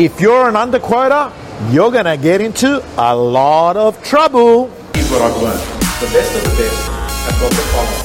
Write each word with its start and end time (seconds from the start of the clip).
If 0.00 0.16
you're 0.18 0.48
an 0.48 0.54
underquoter, 0.54 1.30
you're 1.70 1.90
going 1.90 2.06
to 2.06 2.16
get 2.16 2.40
into 2.40 2.82
a 2.96 3.14
lot 3.14 3.76
of 3.76 4.02
trouble. 4.02 4.70
Here's 4.94 5.10
what 5.10 5.20
I've 5.20 5.36
learned. 5.42 5.60
The 6.00 6.06
best 6.10 6.34
of 6.36 6.42
the 6.42 6.48
best 6.56 6.88
have 6.88 7.38
got 7.38 7.50
the 7.50 7.56
following. 7.68 8.00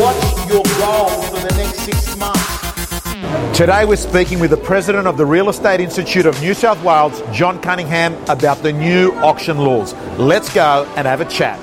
What's 0.00 0.48
your 0.48 0.62
goal 0.80 1.10
for 1.24 1.40
the 1.46 1.54
next 1.62 1.80
six 1.80 2.16
months? 2.16 2.40
Today 3.54 3.84
we're 3.84 3.96
speaking 3.96 4.40
with 4.40 4.52
the 4.52 4.56
president 4.56 5.06
of 5.06 5.18
the 5.18 5.26
Real 5.26 5.50
Estate 5.50 5.80
Institute 5.80 6.24
of 6.24 6.40
New 6.40 6.54
South 6.54 6.82
Wales, 6.82 7.20
John 7.36 7.60
Cunningham, 7.60 8.14
about 8.30 8.62
the 8.62 8.72
new 8.72 9.12
auction 9.16 9.58
laws. 9.58 9.92
Let's 10.16 10.48
go 10.54 10.90
and 10.96 11.06
have 11.06 11.20
a 11.20 11.26
chat. 11.26 11.58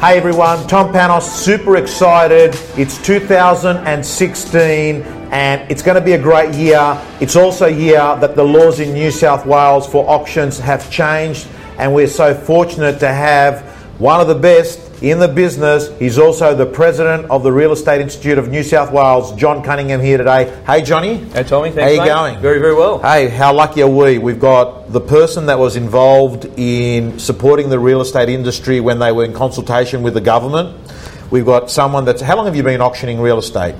Hey 0.00 0.16
everyone, 0.16 0.66
Tom 0.66 0.94
Panos, 0.94 1.24
super 1.24 1.76
excited. 1.76 2.56
It's 2.78 2.96
2016 3.04 5.04
and 5.30 5.70
it's 5.70 5.82
going 5.82 5.96
to 5.96 6.04
be 6.04 6.12
a 6.12 6.22
great 6.22 6.54
year. 6.54 7.00
It's 7.20 7.36
also 7.36 7.66
a 7.66 7.70
year 7.70 7.98
that 7.98 8.36
the 8.36 8.44
laws 8.44 8.80
in 8.80 8.92
New 8.92 9.10
South 9.10 9.46
Wales 9.46 9.86
for 9.86 10.08
auctions 10.08 10.58
have 10.58 10.90
changed, 10.90 11.48
and 11.78 11.94
we're 11.94 12.06
so 12.06 12.34
fortunate 12.34 13.00
to 13.00 13.08
have 13.08 13.62
one 13.98 14.20
of 14.20 14.28
the 14.28 14.34
best 14.34 14.80
in 15.02 15.18
the 15.18 15.28
business. 15.28 15.90
He's 15.98 16.18
also 16.18 16.54
the 16.54 16.66
president 16.66 17.30
of 17.30 17.42
the 17.42 17.52
Real 17.52 17.72
Estate 17.72 18.00
Institute 18.00 18.38
of 18.38 18.48
New 18.48 18.62
South 18.62 18.92
Wales, 18.92 19.34
John 19.34 19.62
Cunningham, 19.62 20.00
here 20.00 20.18
today. 20.18 20.54
Hey, 20.66 20.82
Johnny. 20.82 21.16
Hey, 21.16 21.42
Tommy. 21.44 21.70
Thanks, 21.70 21.76
How 21.76 21.82
are 21.82 21.92
you 21.92 22.00
mate. 22.00 22.06
going? 22.06 22.40
Very, 22.40 22.58
very 22.58 22.74
well. 22.74 22.98
Hey, 23.00 23.28
how 23.28 23.52
lucky 23.52 23.82
are 23.82 23.88
we? 23.88 24.18
We've 24.18 24.40
got 24.40 24.92
the 24.92 25.00
person 25.00 25.46
that 25.46 25.58
was 25.58 25.76
involved 25.76 26.46
in 26.56 27.18
supporting 27.18 27.68
the 27.68 27.78
real 27.78 28.00
estate 28.00 28.28
industry 28.28 28.80
when 28.80 28.98
they 28.98 29.12
were 29.12 29.24
in 29.24 29.32
consultation 29.32 30.02
with 30.02 30.14
the 30.14 30.20
government. 30.20 30.76
We've 31.30 31.46
got 31.46 31.70
someone 31.70 32.04
that's. 32.04 32.22
How 32.22 32.36
long 32.36 32.46
have 32.46 32.56
you 32.56 32.62
been 32.62 32.80
auctioning 32.80 33.20
real 33.20 33.38
estate? 33.38 33.74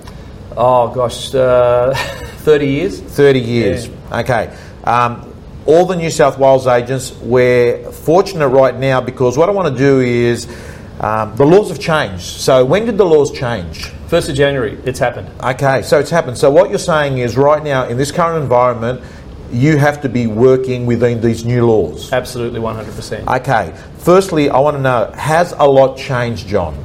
Oh, 0.56 0.88
gosh, 0.88 1.34
uh, 1.34 1.92
30 2.38 2.66
years. 2.66 3.00
30 3.00 3.40
years. 3.40 3.90
Okay. 4.10 4.56
Um, 4.84 5.32
all 5.66 5.84
the 5.84 5.96
New 5.96 6.10
South 6.10 6.38
Wales 6.38 6.66
agents, 6.66 7.12
we're 7.20 7.90
fortunate 7.92 8.48
right 8.48 8.74
now 8.74 9.00
because 9.00 9.36
what 9.36 9.48
I 9.48 9.52
want 9.52 9.76
to 9.76 9.78
do 9.78 10.00
is 10.00 10.46
um, 11.00 11.34
the 11.36 11.44
laws 11.44 11.68
have 11.68 11.80
changed. 11.80 12.22
So, 12.22 12.64
when 12.64 12.86
did 12.86 12.96
the 12.96 13.04
laws 13.04 13.32
change? 13.32 13.92
1st 14.08 14.30
of 14.30 14.36
January, 14.36 14.78
it's 14.84 15.00
happened. 15.00 15.28
Okay, 15.42 15.82
so 15.82 15.98
it's 15.98 16.10
happened. 16.10 16.38
So, 16.38 16.50
what 16.50 16.70
you're 16.70 16.78
saying 16.78 17.18
is 17.18 17.36
right 17.36 17.62
now, 17.62 17.88
in 17.88 17.96
this 17.96 18.12
current 18.12 18.40
environment, 18.40 19.02
you 19.50 19.76
have 19.76 20.00
to 20.02 20.08
be 20.08 20.26
working 20.26 20.86
within 20.86 21.20
these 21.20 21.44
new 21.44 21.66
laws. 21.66 22.12
Absolutely 22.12 22.60
100%. 22.60 23.40
Okay, 23.40 23.76
firstly, 23.98 24.48
I 24.48 24.58
want 24.60 24.76
to 24.76 24.82
know 24.82 25.10
has 25.16 25.52
a 25.58 25.66
lot 25.66 25.98
changed, 25.98 26.46
John? 26.46 26.76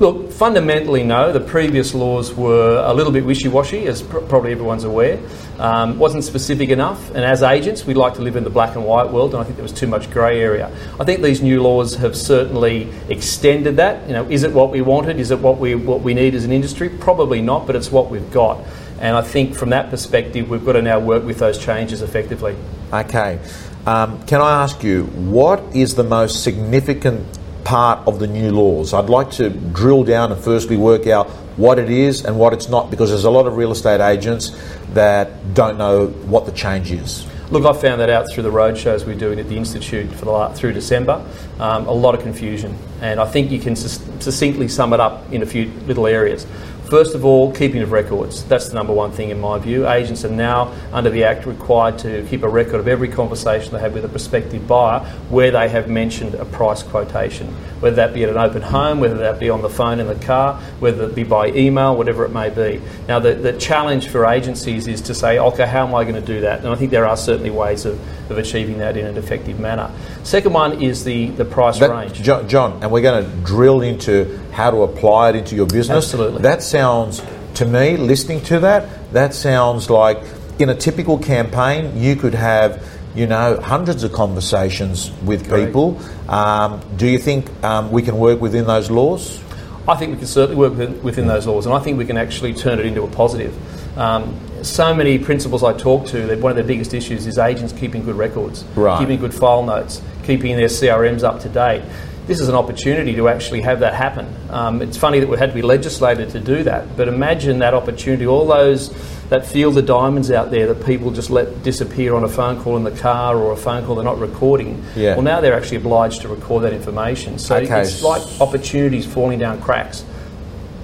Look, 0.00 0.30
fundamentally, 0.30 1.02
no. 1.02 1.32
The 1.32 1.40
previous 1.40 1.92
laws 1.92 2.32
were 2.32 2.80
a 2.86 2.94
little 2.94 3.10
bit 3.10 3.24
wishy 3.24 3.48
washy, 3.48 3.88
as 3.88 4.00
pr- 4.00 4.18
probably 4.18 4.52
everyone's 4.52 4.84
aware. 4.84 5.18
Um, 5.58 5.98
wasn't 5.98 6.22
specific 6.22 6.68
enough, 6.68 7.08
and 7.10 7.24
as 7.24 7.42
agents, 7.42 7.84
we 7.84 7.94
like 7.94 8.14
to 8.14 8.22
live 8.22 8.36
in 8.36 8.44
the 8.44 8.50
black 8.50 8.76
and 8.76 8.84
white 8.84 9.10
world, 9.10 9.34
and 9.34 9.40
I 9.40 9.44
think 9.44 9.56
there 9.56 9.64
was 9.64 9.72
too 9.72 9.88
much 9.88 10.08
grey 10.12 10.40
area. 10.40 10.70
I 11.00 11.04
think 11.04 11.20
these 11.20 11.42
new 11.42 11.60
laws 11.60 11.96
have 11.96 12.16
certainly 12.16 12.88
extended 13.08 13.78
that. 13.78 14.06
You 14.06 14.12
know, 14.12 14.30
is 14.30 14.44
it 14.44 14.52
what 14.52 14.70
we 14.70 14.82
wanted? 14.82 15.18
Is 15.18 15.32
it 15.32 15.40
what 15.40 15.58
we 15.58 15.74
what 15.74 16.02
we 16.02 16.14
need 16.14 16.36
as 16.36 16.44
an 16.44 16.52
industry? 16.52 16.88
Probably 16.88 17.42
not, 17.42 17.66
but 17.66 17.74
it's 17.74 17.90
what 17.90 18.08
we've 18.08 18.30
got. 18.30 18.64
And 19.00 19.16
I 19.16 19.22
think 19.22 19.56
from 19.56 19.70
that 19.70 19.90
perspective, 19.90 20.48
we've 20.48 20.64
got 20.64 20.74
to 20.74 20.82
now 20.82 21.00
work 21.00 21.24
with 21.24 21.38
those 21.38 21.58
changes 21.58 22.02
effectively. 22.02 22.54
Okay, 22.92 23.40
um, 23.84 24.24
can 24.26 24.40
I 24.40 24.62
ask 24.62 24.84
you, 24.84 25.06
what 25.06 25.60
is 25.74 25.96
the 25.96 26.04
most 26.04 26.44
significant 26.44 27.37
part 27.68 28.08
of 28.08 28.18
the 28.18 28.26
new 28.26 28.50
laws? 28.50 28.94
I'd 28.94 29.10
like 29.10 29.30
to 29.32 29.50
drill 29.50 30.02
down 30.02 30.32
and 30.32 30.42
firstly 30.42 30.78
work 30.78 31.06
out 31.06 31.28
what 31.58 31.78
it 31.78 31.90
is 31.90 32.24
and 32.24 32.38
what 32.38 32.54
it's 32.54 32.70
not 32.70 32.90
because 32.90 33.10
there's 33.10 33.24
a 33.26 33.30
lot 33.30 33.46
of 33.46 33.58
real 33.58 33.72
estate 33.72 34.00
agents 34.00 34.58
that 34.94 35.52
don't 35.52 35.76
know 35.76 36.06
what 36.06 36.46
the 36.46 36.52
change 36.52 36.90
is. 36.90 37.26
Look, 37.50 37.66
I 37.66 37.78
found 37.78 38.00
that 38.00 38.08
out 38.08 38.26
through 38.32 38.44
the 38.44 38.50
roadshows 38.50 39.04
we're 39.04 39.18
doing 39.18 39.38
at 39.38 39.50
the 39.50 39.56
Institute 39.58 40.10
for 40.12 40.24
the 40.24 40.30
la- 40.30 40.52
through 40.54 40.72
December. 40.72 41.22
Um, 41.58 41.86
a 41.86 41.92
lot 41.92 42.14
of 42.14 42.22
confusion, 42.22 42.74
and 43.02 43.20
I 43.20 43.26
think 43.26 43.50
you 43.50 43.58
can 43.58 43.76
succinctly 43.76 44.68
sum 44.68 44.94
it 44.94 45.00
up 45.00 45.30
in 45.30 45.42
a 45.42 45.46
few 45.46 45.70
little 45.86 46.06
areas. 46.06 46.46
First 46.88 47.14
of 47.14 47.22
all, 47.22 47.52
keeping 47.52 47.82
of 47.82 47.92
records. 47.92 48.44
That's 48.44 48.70
the 48.70 48.74
number 48.74 48.94
one 48.94 49.12
thing 49.12 49.28
in 49.28 49.38
my 49.38 49.58
view. 49.58 49.86
Agents 49.86 50.24
are 50.24 50.30
now, 50.30 50.72
under 50.90 51.10
the 51.10 51.22
Act, 51.22 51.44
required 51.44 51.98
to 51.98 52.26
keep 52.30 52.42
a 52.42 52.48
record 52.48 52.80
of 52.80 52.88
every 52.88 53.08
conversation 53.08 53.74
they 53.74 53.78
have 53.80 53.92
with 53.92 54.06
a 54.06 54.08
prospective 54.08 54.66
buyer 54.66 55.00
where 55.28 55.50
they 55.50 55.68
have 55.68 55.90
mentioned 55.90 56.34
a 56.34 56.46
price 56.46 56.82
quotation, 56.82 57.48
whether 57.80 57.96
that 57.96 58.14
be 58.14 58.22
at 58.22 58.30
an 58.30 58.38
open 58.38 58.62
home, 58.62 59.00
whether 59.00 59.18
that 59.18 59.38
be 59.38 59.50
on 59.50 59.60
the 59.60 59.68
phone 59.68 60.00
in 60.00 60.06
the 60.06 60.14
car, 60.14 60.58
whether 60.80 61.04
it 61.04 61.14
be 61.14 61.24
by 61.24 61.48
email, 61.48 61.94
whatever 61.94 62.24
it 62.24 62.30
may 62.30 62.48
be. 62.48 62.80
Now, 63.06 63.18
the, 63.18 63.34
the 63.34 63.52
challenge 63.58 64.08
for 64.08 64.24
agencies 64.24 64.88
is 64.88 65.02
to 65.02 65.14
say, 65.14 65.38
okay, 65.38 65.66
how 65.66 65.86
am 65.86 65.94
I 65.94 66.04
going 66.04 66.14
to 66.14 66.22
do 66.22 66.40
that? 66.40 66.60
And 66.60 66.68
I 66.68 66.74
think 66.74 66.90
there 66.90 67.04
are 67.04 67.18
certainly 67.18 67.50
ways 67.50 67.84
of, 67.84 68.00
of 68.30 68.38
achieving 68.38 68.78
that 68.78 68.96
in 68.96 69.06
an 69.06 69.16
effective 69.16 69.58
manner. 69.58 69.90
Second 70.22 70.52
one 70.52 70.82
is 70.82 71.04
the, 71.04 71.28
the 71.30 71.44
price 71.44 71.78
That- 71.78 71.90
range. 71.90 72.20
Jo- 72.22 72.42
John, 72.44 72.82
and 72.82 72.90
we're 72.90 73.02
going 73.02 73.24
to 73.24 73.30
drill 73.44 73.80
into 73.82 74.38
how 74.52 74.70
to 74.70 74.82
apply 74.82 75.30
it 75.30 75.36
into 75.36 75.54
your 75.56 75.66
business. 75.66 76.04
Absolutely. 76.04 76.42
That 76.42 76.62
sounds, 76.62 77.22
to 77.54 77.64
me, 77.64 77.96
listening 77.96 78.40
to 78.42 78.60
that, 78.60 79.12
that 79.12 79.34
sounds 79.34 79.88
like 79.90 80.18
in 80.58 80.68
a 80.68 80.74
typical 80.74 81.18
campaign, 81.18 81.96
you 81.96 82.16
could 82.16 82.34
have, 82.34 82.84
you 83.14 83.26
know, 83.26 83.60
hundreds 83.60 84.02
of 84.04 84.12
conversations 84.12 85.10
with 85.22 85.48
Correct. 85.48 85.66
people. 85.66 86.00
Um, 86.28 86.80
do 86.96 87.06
you 87.06 87.18
think 87.18 87.48
um, 87.64 87.90
we 87.92 88.02
can 88.02 88.18
work 88.18 88.40
within 88.40 88.66
those 88.66 88.90
laws? 88.90 89.40
I 89.86 89.96
think 89.96 90.12
we 90.12 90.18
can 90.18 90.26
certainly 90.26 90.56
work 90.56 90.72
within, 90.72 91.02
within 91.02 91.26
those 91.26 91.46
laws, 91.46 91.64
and 91.64 91.74
I 91.74 91.78
think 91.78 91.96
we 91.96 92.04
can 92.04 92.18
actually 92.18 92.52
turn 92.52 92.78
it 92.78 92.84
into 92.84 93.02
a 93.02 93.08
positive. 93.08 93.54
Um, 93.98 94.38
so 94.62 94.94
many 94.94 95.18
principals 95.18 95.62
I 95.62 95.72
talk 95.72 96.06
to, 96.08 96.34
one 96.40 96.50
of 96.50 96.56
their 96.56 96.64
biggest 96.64 96.94
issues 96.94 97.26
is 97.26 97.38
agents 97.38 97.72
keeping 97.72 98.04
good 98.04 98.16
records, 98.16 98.64
Right. 98.74 98.98
keeping 98.98 99.18
good 99.18 99.34
file 99.34 99.62
notes, 99.62 100.00
keeping 100.24 100.56
their 100.56 100.68
CRMs 100.68 101.22
up 101.24 101.40
to 101.40 101.48
date. 101.48 101.82
This 102.26 102.40
is 102.40 102.48
an 102.50 102.54
opportunity 102.54 103.14
to 103.16 103.28
actually 103.30 103.62
have 103.62 103.80
that 103.80 103.94
happen. 103.94 104.26
Um, 104.50 104.82
it's 104.82 104.98
funny 104.98 105.18
that 105.20 105.28
we 105.30 105.38
had 105.38 105.48
to 105.48 105.54
be 105.54 105.62
legislated 105.62 106.28
to 106.30 106.40
do 106.40 106.62
that, 106.64 106.94
but 106.96 107.08
imagine 107.08 107.60
that 107.60 107.72
opportunity, 107.72 108.26
all 108.26 108.46
those 108.46 108.90
that 109.30 109.46
field 109.46 109.76
of 109.78 109.84
diamonds 109.86 110.30
out 110.30 110.50
there 110.50 110.66
that 110.72 110.84
people 110.86 111.10
just 111.10 111.30
let 111.30 111.62
disappear 111.62 112.14
on 112.14 112.24
a 112.24 112.28
phone 112.28 112.60
call 112.62 112.76
in 112.76 112.84
the 112.84 112.90
car 112.90 113.36
or 113.36 113.52
a 113.52 113.56
phone 113.56 113.84
call 113.84 113.94
they're 113.94 114.04
not 114.04 114.18
recording. 114.18 114.82
Yeah. 114.96 115.14
Well, 115.14 115.22
now 115.22 115.40
they're 115.40 115.54
actually 115.54 115.78
obliged 115.78 116.22
to 116.22 116.28
record 116.28 116.64
that 116.64 116.72
information. 116.72 117.38
So 117.38 117.56
Okay. 117.56 117.80
it's 117.82 118.02
like 118.02 118.22
opportunities 118.40 119.04
falling 119.06 119.38
down 119.38 119.60
cracks. 119.60 120.04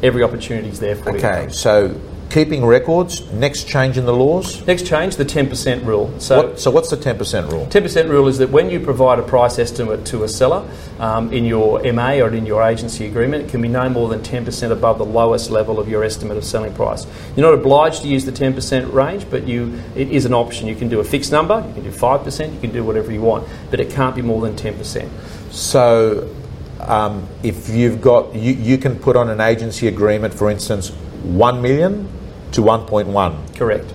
Every 0.03 0.23
opportunity 0.23 0.69
is 0.69 0.81
there 0.81 0.95
for 0.97 1.11
you. 1.13 1.17
Okay, 1.17 1.49
so 1.51 1.95
keeping 2.31 2.65
records, 2.65 3.31
next 3.33 3.69
change 3.69 3.97
in 3.97 4.07
the 4.07 4.13
laws. 4.13 4.67
Next 4.67 4.87
change, 4.87 5.17
the 5.17 5.25
10% 5.25 5.85
rule. 5.85 6.13
So, 6.19 6.49
What, 6.49 6.61
so 6.61 6.71
what's 6.71 6.91
the 6.91 6.97
10% 6.97 7.51
rule? 7.51 7.67
10% 7.67 8.09
rule 8.09 8.29
is 8.29 8.39
that 8.39 8.51
when 8.51 8.71
you 8.71 8.81
provide 8.81 9.19
a 9.19 9.23
price 9.23 9.59
estimate 9.59 10.05
to 10.07 10.25
a 10.25 10.29
seller 10.29 10.69
um, 10.99 11.33
in 11.33 11.45
your 11.45 11.81
MA 11.93 12.15
or 12.15 12.35
in 12.35 12.47
your 12.47 12.63
agency 12.63 13.07
agreement, 13.07 13.45
it 13.45 13.51
can 13.51 13.63
be 13.63 13.69
no 13.69 13.89
more 13.89 14.09
than 14.09 14.21
10% 14.21 14.71
above 14.71 14.99
the 14.99 15.05
lowest 15.05 15.51
level 15.51 15.79
of 15.79 15.89
your 15.89 16.03
estimate 16.03 16.37
of 16.37 16.45
selling 16.45 16.75
price. 16.75 17.07
You're 17.37 17.47
not 17.47 17.59
obliged 17.59 18.03
to 18.03 18.09
use 18.09 18.25
the 18.25 18.33
10% 18.33 18.93
range, 18.93 19.29
but 19.31 19.47
you 19.47 19.81
it 19.95 20.11
is 20.11 20.25
an 20.25 20.35
option. 20.35 20.67
You 20.67 20.75
can 20.77 20.89
do 20.89 21.01
a 21.01 21.05
fixed 21.05 21.31
number, 21.31 21.65
you 21.69 21.75
can 21.75 21.85
do 21.85 21.91
5%, 21.91 22.55
you 22.55 22.61
can 22.61 22.73
do 22.73 22.85
whatever 22.85 23.13
you 23.13 23.21
want, 23.21 23.49
but 23.71 23.81
it 23.81 23.91
can't 23.91 24.17
be 24.17 24.23
more 24.23 24.41
than 24.41 24.57
10%. 24.57 25.09
So, 25.51 26.35
um, 26.81 27.27
if 27.43 27.69
you've 27.69 28.01
got, 28.01 28.35
you, 28.35 28.53
you 28.53 28.79
can 28.79 28.99
put 28.99 29.17
on 29.17 29.31
an 29.31 29.41
agency 29.41 29.89
agreement, 29.89 30.35
for 30.35 30.51
instance, 30.51 30.93
1 31.25 31.63
million 31.63 32.09
to 32.53 32.61
1.1. 32.61 33.57
Correct. 33.57 33.93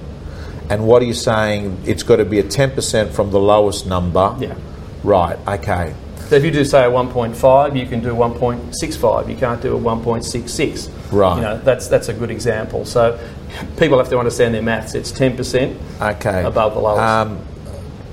And 0.69 0.85
what 0.87 1.01
are 1.01 1.05
you 1.05 1.13
saying? 1.13 1.81
It's 1.85 2.03
got 2.03 2.17
to 2.17 2.25
be 2.25 2.39
a 2.39 2.43
10% 2.43 3.09
from 3.11 3.31
the 3.31 3.39
lowest 3.39 3.87
number. 3.87 4.35
Yeah. 4.39 4.55
Right, 5.03 5.37
okay. 5.47 5.95
So 6.27 6.35
if 6.35 6.43
you 6.43 6.51
do 6.51 6.63
say 6.63 6.85
a 6.85 6.89
1.5, 6.89 7.79
you 7.79 7.87
can 7.87 8.01
do 8.01 8.13
1.65. 8.13 9.29
You 9.29 9.35
can't 9.35 9.61
do 9.61 9.75
a 9.75 9.79
1.66. 9.79 11.11
Right. 11.11 11.35
You 11.37 11.41
know, 11.41 11.57
that's 11.57 11.87
that's 11.87 12.09
a 12.09 12.13
good 12.13 12.29
example. 12.29 12.85
So 12.85 13.19
people 13.77 13.97
have 13.97 14.09
to 14.09 14.19
understand 14.19 14.53
their 14.53 14.61
maths. 14.61 14.93
It's 14.93 15.11
10% 15.11 15.75
Okay. 15.99 16.43
above 16.43 16.75
the 16.75 16.79
lowest. 16.81 17.01
Um, 17.01 17.39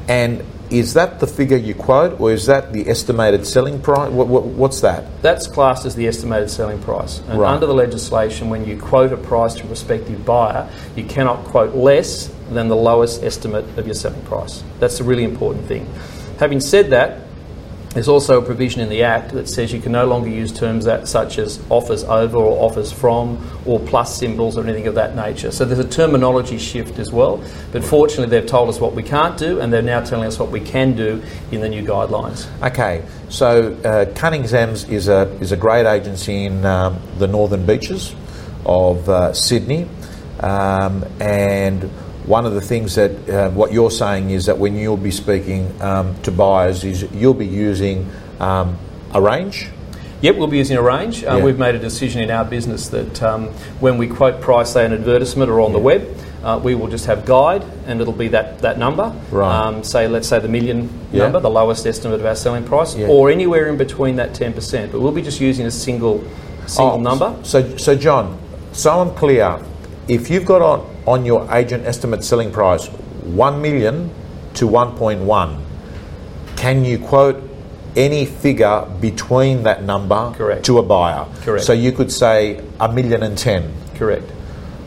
and 0.09 0.43
is 0.71 0.95
that 0.95 1.21
the 1.21 1.27
figure 1.27 1.57
you 1.57 1.75
quote, 1.75 2.21
or 2.21 2.33
is 2.33 2.47
that 2.47 2.73
the 2.73 2.89
estimated 2.89 3.47
selling 3.47 3.81
price? 3.81 4.11
What, 4.11 4.29
what, 4.29 4.45
what's 4.45 4.81
that? 4.81 5.05
That's 5.23 5.47
classed 5.47 5.87
as 5.87 5.95
the 5.95 6.07
estimated 6.07 6.51
selling 6.51 6.81
price. 6.81 7.21
And 7.29 7.39
Right. 7.39 7.53
under 7.53 7.67
the 7.67 7.75
legislation, 7.75 8.51
when 8.51 8.65
you 8.67 8.79
quote 8.79 9.13
a 9.13 9.17
price 9.17 9.55
to 9.57 9.65
a 9.65 9.67
prospective 9.67 10.25
buyer, 10.25 10.69
you 10.95 11.05
cannot 11.05 11.45
quote 11.45 11.75
less 11.75 12.31
than 12.51 12.69
the 12.69 12.77
lowest 12.77 13.23
estimate 13.23 13.65
of 13.77 13.87
your 13.87 13.95
selling 13.95 14.23
price. 14.23 14.63
That's 14.81 15.01
a 15.01 15.05
really 15.05 15.25
important 15.25 15.67
thing. 15.67 15.87
Having 16.39 16.61
said 16.61 16.91
that, 16.91 17.26
there's 17.97 18.09
also 18.09 18.43
a 18.43 18.45
provision 18.45 18.83
in 18.83 18.91
the 18.91 19.05
Act 19.05 19.33
that 19.33 19.49
says 19.49 19.73
you 19.73 19.81
can 19.81 19.93
no 19.93 20.05
longer 20.05 20.29
use 20.29 20.53
terms 20.53 20.85
that, 20.85 21.09
such 21.09 21.39
as 21.39 21.65
offers 21.71 22.05
over 22.05 22.37
or 22.37 22.63
offers 22.63 22.93
from 22.93 23.43
or 23.65 23.81
plus 23.81 24.19
symbols 24.19 24.59
or 24.59 24.65
anything 24.65 24.87
of 24.87 24.97
that 24.97 25.17
nature. 25.17 25.51
So 25.51 25.65
there's 25.65 25.79
a 25.79 25.89
terminology 25.89 26.59
shift 26.59 26.99
as 26.99 27.11
well. 27.11 27.43
But 27.73 27.83
fortunately, 27.83 28.27
they've 28.27 28.47
told 28.47 28.69
us 28.69 28.79
what 28.79 28.93
we 28.93 29.03
can't 29.03 29.39
do, 29.39 29.63
and 29.63 29.73
they're 29.73 29.81
now 29.81 30.05
telling 30.05 30.27
us 30.27 30.39
what 30.39 30.51
we 30.51 30.61
can 30.61 30.95
do 30.95 31.23
in 31.51 31.63
the 31.63 31.71
new 31.71 31.83
guidelines. 31.83 32.47
Okay, 32.63 33.03
so 33.31 33.73
uh, 33.83 34.13
Cunningham's 34.15 34.85
is 34.91 35.09
a 35.09 35.31
is 35.41 35.53
a 35.53 35.57
great 35.57 35.87
agency 35.87 36.45
in 36.45 36.67
um, 36.67 37.01
the 37.17 37.27
northern 37.27 37.65
beaches 37.65 38.15
of 38.67 39.09
uh, 39.09 39.33
Sydney, 39.33 39.89
um, 40.41 41.03
and 41.19 41.91
one 42.27 42.45
of 42.45 42.55
the 42.55 42.61
things 42.61 42.95
that 42.97 43.29
uh, 43.29 43.51
what 43.51 43.73
you're 43.73 43.91
saying 43.91 44.31
is 44.31 44.47
that 44.47 44.59
when 44.59 44.77
you'll 44.77 44.97
be 44.97 45.11
speaking 45.11 45.71
um, 45.81 46.21
to 46.23 46.33
buyers, 46.33 46.85
is 46.85 47.03
you'll 47.13 47.35
be 47.35 47.47
using 47.47 48.11
um, 48.41 48.77
a 49.15 49.21
range. 49.21 49.69
Yep, 50.23 50.37
we'll 50.37 50.47
be 50.49 50.59
using 50.59 50.77
a 50.77 50.83
range. 50.83 51.23
Uh, 51.25 51.37
Yeah. 51.37 51.45
We've 51.45 51.59
made 51.59 51.75
a 51.75 51.79
decision 51.79 52.23
in 52.23 52.31
our 52.31 52.45
business 52.45 52.89
that 52.89 53.23
um, 53.23 53.49
when 53.81 53.99
we 53.99 54.09
quote 54.09 54.41
price, 54.41 54.73
say, 54.73 54.85
an 54.85 54.93
advertisement 54.93 55.51
or 55.51 55.61
on 55.61 55.73
the 55.73 55.79
web, 55.79 56.09
uh, 56.43 56.59
we 56.63 56.75
will 56.75 56.89
just 56.89 57.07
have 57.07 57.25
guide 57.27 57.63
and 57.87 58.01
it'll 58.01 58.13
be 58.13 58.29
that, 58.29 58.61
that 58.61 58.79
number. 58.79 59.15
Right. 59.31 59.67
Um, 59.67 59.85
say, 59.85 60.09
let's 60.09 60.27
say 60.29 60.39
the 60.39 60.49
million 60.49 60.89
Yeah. 61.13 61.25
number, 61.25 61.41
the 61.41 61.51
lowest 61.51 61.87
estimate 61.87 62.19
of 62.19 62.27
our 62.27 62.35
selling 62.35 62.65
price, 62.65 62.97
Yeah. 62.97 63.09
or 63.09 63.31
anywhere 63.31 63.67
in 63.69 63.77
between 63.77 64.17
that 64.17 64.33
10%. 64.33 64.91
But 64.91 65.01
we'll 65.01 65.13
be 65.13 65.23
just 65.23 65.41
using 65.41 65.67
a 65.67 65.71
single 65.71 66.25
single 66.67 66.95
Oh, 66.95 67.01
number. 67.01 67.35
So, 67.45 67.77
so 67.77 67.95
John, 67.95 68.39
so 68.73 69.01
I'm 69.01 69.11
clear. 69.15 69.59
If 70.09 70.31
you've 70.31 70.45
got 70.45 70.63
on, 70.63 70.97
on 71.07 71.25
your 71.25 71.53
agent 71.53 71.85
estimate 71.87 72.23
selling 72.23 72.53
price 72.53 72.87
1 72.87 73.61
million 73.61 74.11
to 74.55 74.69
1.1, 74.69 75.63
can 76.57 76.85
you 76.85 76.99
quote 76.99 77.43
any 77.97 78.27
figure 78.27 78.87
between 79.01 79.63
that 79.65 79.83
number 79.83 80.33
Correct. 80.37 80.65
to 80.67 80.79
a 80.79 80.83
buyer? 80.83 81.27
Correct. 81.43 81.65
So 81.65 81.73
you 81.73 81.93
could 81.93 82.13
say 82.13 82.63
a 82.79 82.93
million 82.93 83.23
and 83.23 83.37
ten. 83.37 83.73
Correct. 83.95 84.31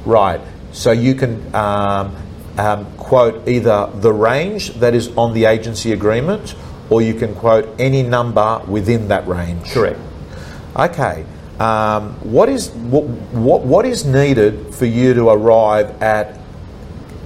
Right. 0.05 0.39
So 0.71 0.91
you 0.91 1.15
can 1.15 1.53
um, 1.55 2.15
um, 2.57 2.85
quote 2.97 3.47
either 3.47 3.89
the 3.95 4.13
range 4.13 4.75
that 4.75 4.93
is 4.93 5.09
on 5.17 5.33
the 5.33 5.45
agency 5.45 5.91
agreement 5.91 6.55
or 6.89 7.01
you 7.01 7.13
can 7.13 7.35
quote 7.35 7.67
any 7.79 8.03
number 8.03 8.61
within 8.67 9.07
that 9.09 9.27
range. 9.27 9.71
Correct. 9.71 9.99
Okay. 10.75 11.25
Um, 11.59 12.13
what 12.21 12.47
is 12.47 12.69
what, 12.69 13.03
what 13.03 13.61
what 13.63 13.85
is 13.85 14.05
needed 14.05 14.73
for 14.73 14.85
you 14.85 15.13
to 15.13 15.27
arrive 15.29 16.01
at 16.01 16.39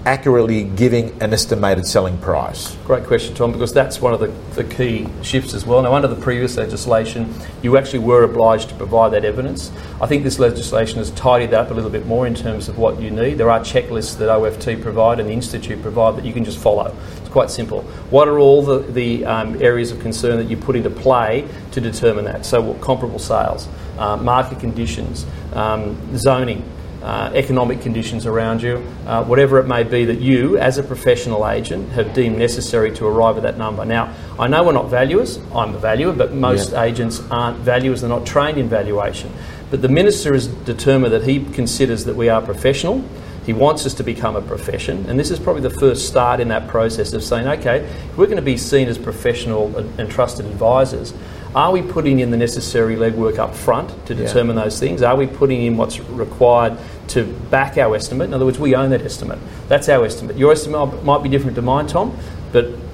accurately 0.06 0.63
giving 0.63 1.21
an 1.21 1.33
estimated 1.33 1.85
selling 1.85 2.18
price? 2.18 2.75
Great 2.85 3.06
question, 3.06 3.33
Tom, 3.35 3.51
because 3.51 3.74
that's 3.74 4.01
one 4.01 4.13
of 4.13 4.19
the, 4.19 4.27
the 4.62 4.63
key 4.63 5.07
shifts 5.21 5.53
as 5.53 5.65
well. 5.65 5.81
Now, 5.81 5.94
under 5.94 6.07
the 6.07 6.21
previous 6.21 6.57
legislation, 6.57 7.33
you 7.62 7.77
actually 7.77 8.00
were 8.00 8.24
obliged 8.24 8.69
to 8.69 8.75
provide 8.75 9.13
that 9.13 9.24
evidence. 9.24 9.71
I 10.01 10.07
think 10.07 10.24
this 10.24 10.39
legislation 10.39 10.97
has 10.97 11.12
tidied 11.12 11.51
that 11.51 11.62
up 11.62 11.71
a 11.71 11.74
little 11.74 11.89
bit 11.89 12.06
more 12.06 12.27
in 12.27 12.35
terms 12.35 12.68
of 12.68 12.77
what 12.77 13.01
you 13.01 13.12
need. 13.12 13.38
There 13.38 13.50
are 13.50 13.59
checklists 13.59 14.18
that 14.18 14.30
OFT 14.30 14.81
provide 14.81 15.19
and 15.19 15.30
the 15.30 15.33
Institute 15.33 15.81
provide 15.81 16.18
that 16.18 16.25
you 16.25 16.33
can 16.33 16.44
just 16.44 16.57
follow. 16.57 16.95
Quite 17.33 17.50
simple. 17.50 17.81
What 18.12 18.27
are 18.27 18.38
all 18.38 18.62
the, 18.62 18.77
the 18.91 19.25
um, 19.25 19.59
areas 19.59 19.91
of 19.91 20.00
concern 20.01 20.38
that 20.38 20.51
you 20.51 20.56
put 20.56 20.75
into 20.75 20.91
play 20.91 21.47
to 21.71 21.81
determine 21.81 22.25
that? 22.25 22.45
So, 22.45 22.62
what, 22.62 22.80
comparable 22.80 23.18
sales, 23.18 23.68
uh, 23.97 24.18
market 24.18 24.59
conditions, 24.59 25.25
um, 25.53 26.15
zoning, 26.15 26.63
uh, 27.01 27.31
economic 27.33 27.81
conditions 27.81 28.27
around 28.27 28.62
you, 28.62 28.85
uh, 29.07 29.24
whatever 29.24 29.57
it 29.57 29.65
may 29.65 29.81
be 29.81 30.06
that 30.06 30.21
you, 30.21 30.59
as 30.59 30.77
a 30.77 30.83
professional 30.83 31.47
agent, 31.50 31.89
have 31.94 32.13
deemed 32.13 32.38
necessary 32.38 32.91
to 32.91 33.07
arrive 33.07 33.35
at 33.35 33.41
that 33.41 33.57
number. 33.57 33.83
Now, 33.83 34.13
I 34.38 34.47
know 34.47 34.63
we're 34.63 34.74
not 34.74 34.91
valuers, 34.91 35.39
I'm 35.56 35.74
a 35.74 35.80
valuer, 35.80 36.13
but 36.13 36.33
most 36.33 36.74
Yeah. 36.74 36.83
agents 36.83 37.19
aren't 37.31 37.57
valuers, 37.57 38.01
they're 38.01 38.09
not 38.12 38.27
trained 38.27 38.59
in 38.59 38.69
valuation. 38.69 39.31
But 39.71 39.81
the 39.81 39.89
minister 39.89 40.33
has 40.35 40.45
determined 40.45 41.12
that 41.13 41.24
he 41.24 41.44
considers 41.44 42.06
that 42.06 42.15
we 42.15 42.30
are 42.30 42.44
professional. 42.44 43.03
He 43.45 43.54
wants 43.54 43.86
us 43.86 43.94
to 43.95 44.04
become 44.04 44.36
a 44.36 44.42
profession, 44.42 45.06
and 45.10 45.19
this 45.19 45.30
is 45.30 45.40
probably 45.40 45.62
the 45.63 45.69
first 45.69 46.07
start 46.07 46.40
in 46.40 46.48
that 46.48 46.68
process 46.68 47.12
of 47.13 47.24
saying, 47.24 47.48
okay, 47.60 47.80
if 47.80 48.18
we're 48.18 48.25
going 48.28 48.38
to 48.38 48.42
be 48.42 48.57
seen 48.57 48.88
as 48.88 48.98
professional 48.98 49.75
and 49.98 50.10
trusted 50.10 50.45
advisors, 50.45 51.13
are 51.56 51.72
we 51.72 51.81
putting 51.81 52.19
in 52.19 52.31
the 52.31 52.38
necessary 52.38 52.95
legwork 52.95 53.38
up 53.38 53.54
front 53.54 53.90
to 54.07 54.13
Yeah. 54.16 54.25
determine 54.25 54.56
those 54.56 54.80
things? 54.80 55.01
Are 55.04 55.16
we 55.16 55.28
putting 55.28 55.62
in 55.63 55.78
what's 55.78 56.00
required 56.00 56.78
to 57.10 57.25
back 57.51 57.78
our 57.78 57.95
estimate? 57.95 58.30
In 58.30 58.34
other 58.34 58.45
words, 58.45 58.60
we 58.60 58.74
own 58.75 58.90
that 58.92 59.01
estimate. 59.04 59.38
That's 59.68 59.88
our 59.90 60.04
estimate. 60.06 60.38
Your 60.38 60.51
estimate 60.54 61.04
might 61.04 61.22
be 61.22 61.30
different 61.30 61.56
to 61.56 61.62
mine, 61.62 61.86
Tom, 61.88 62.18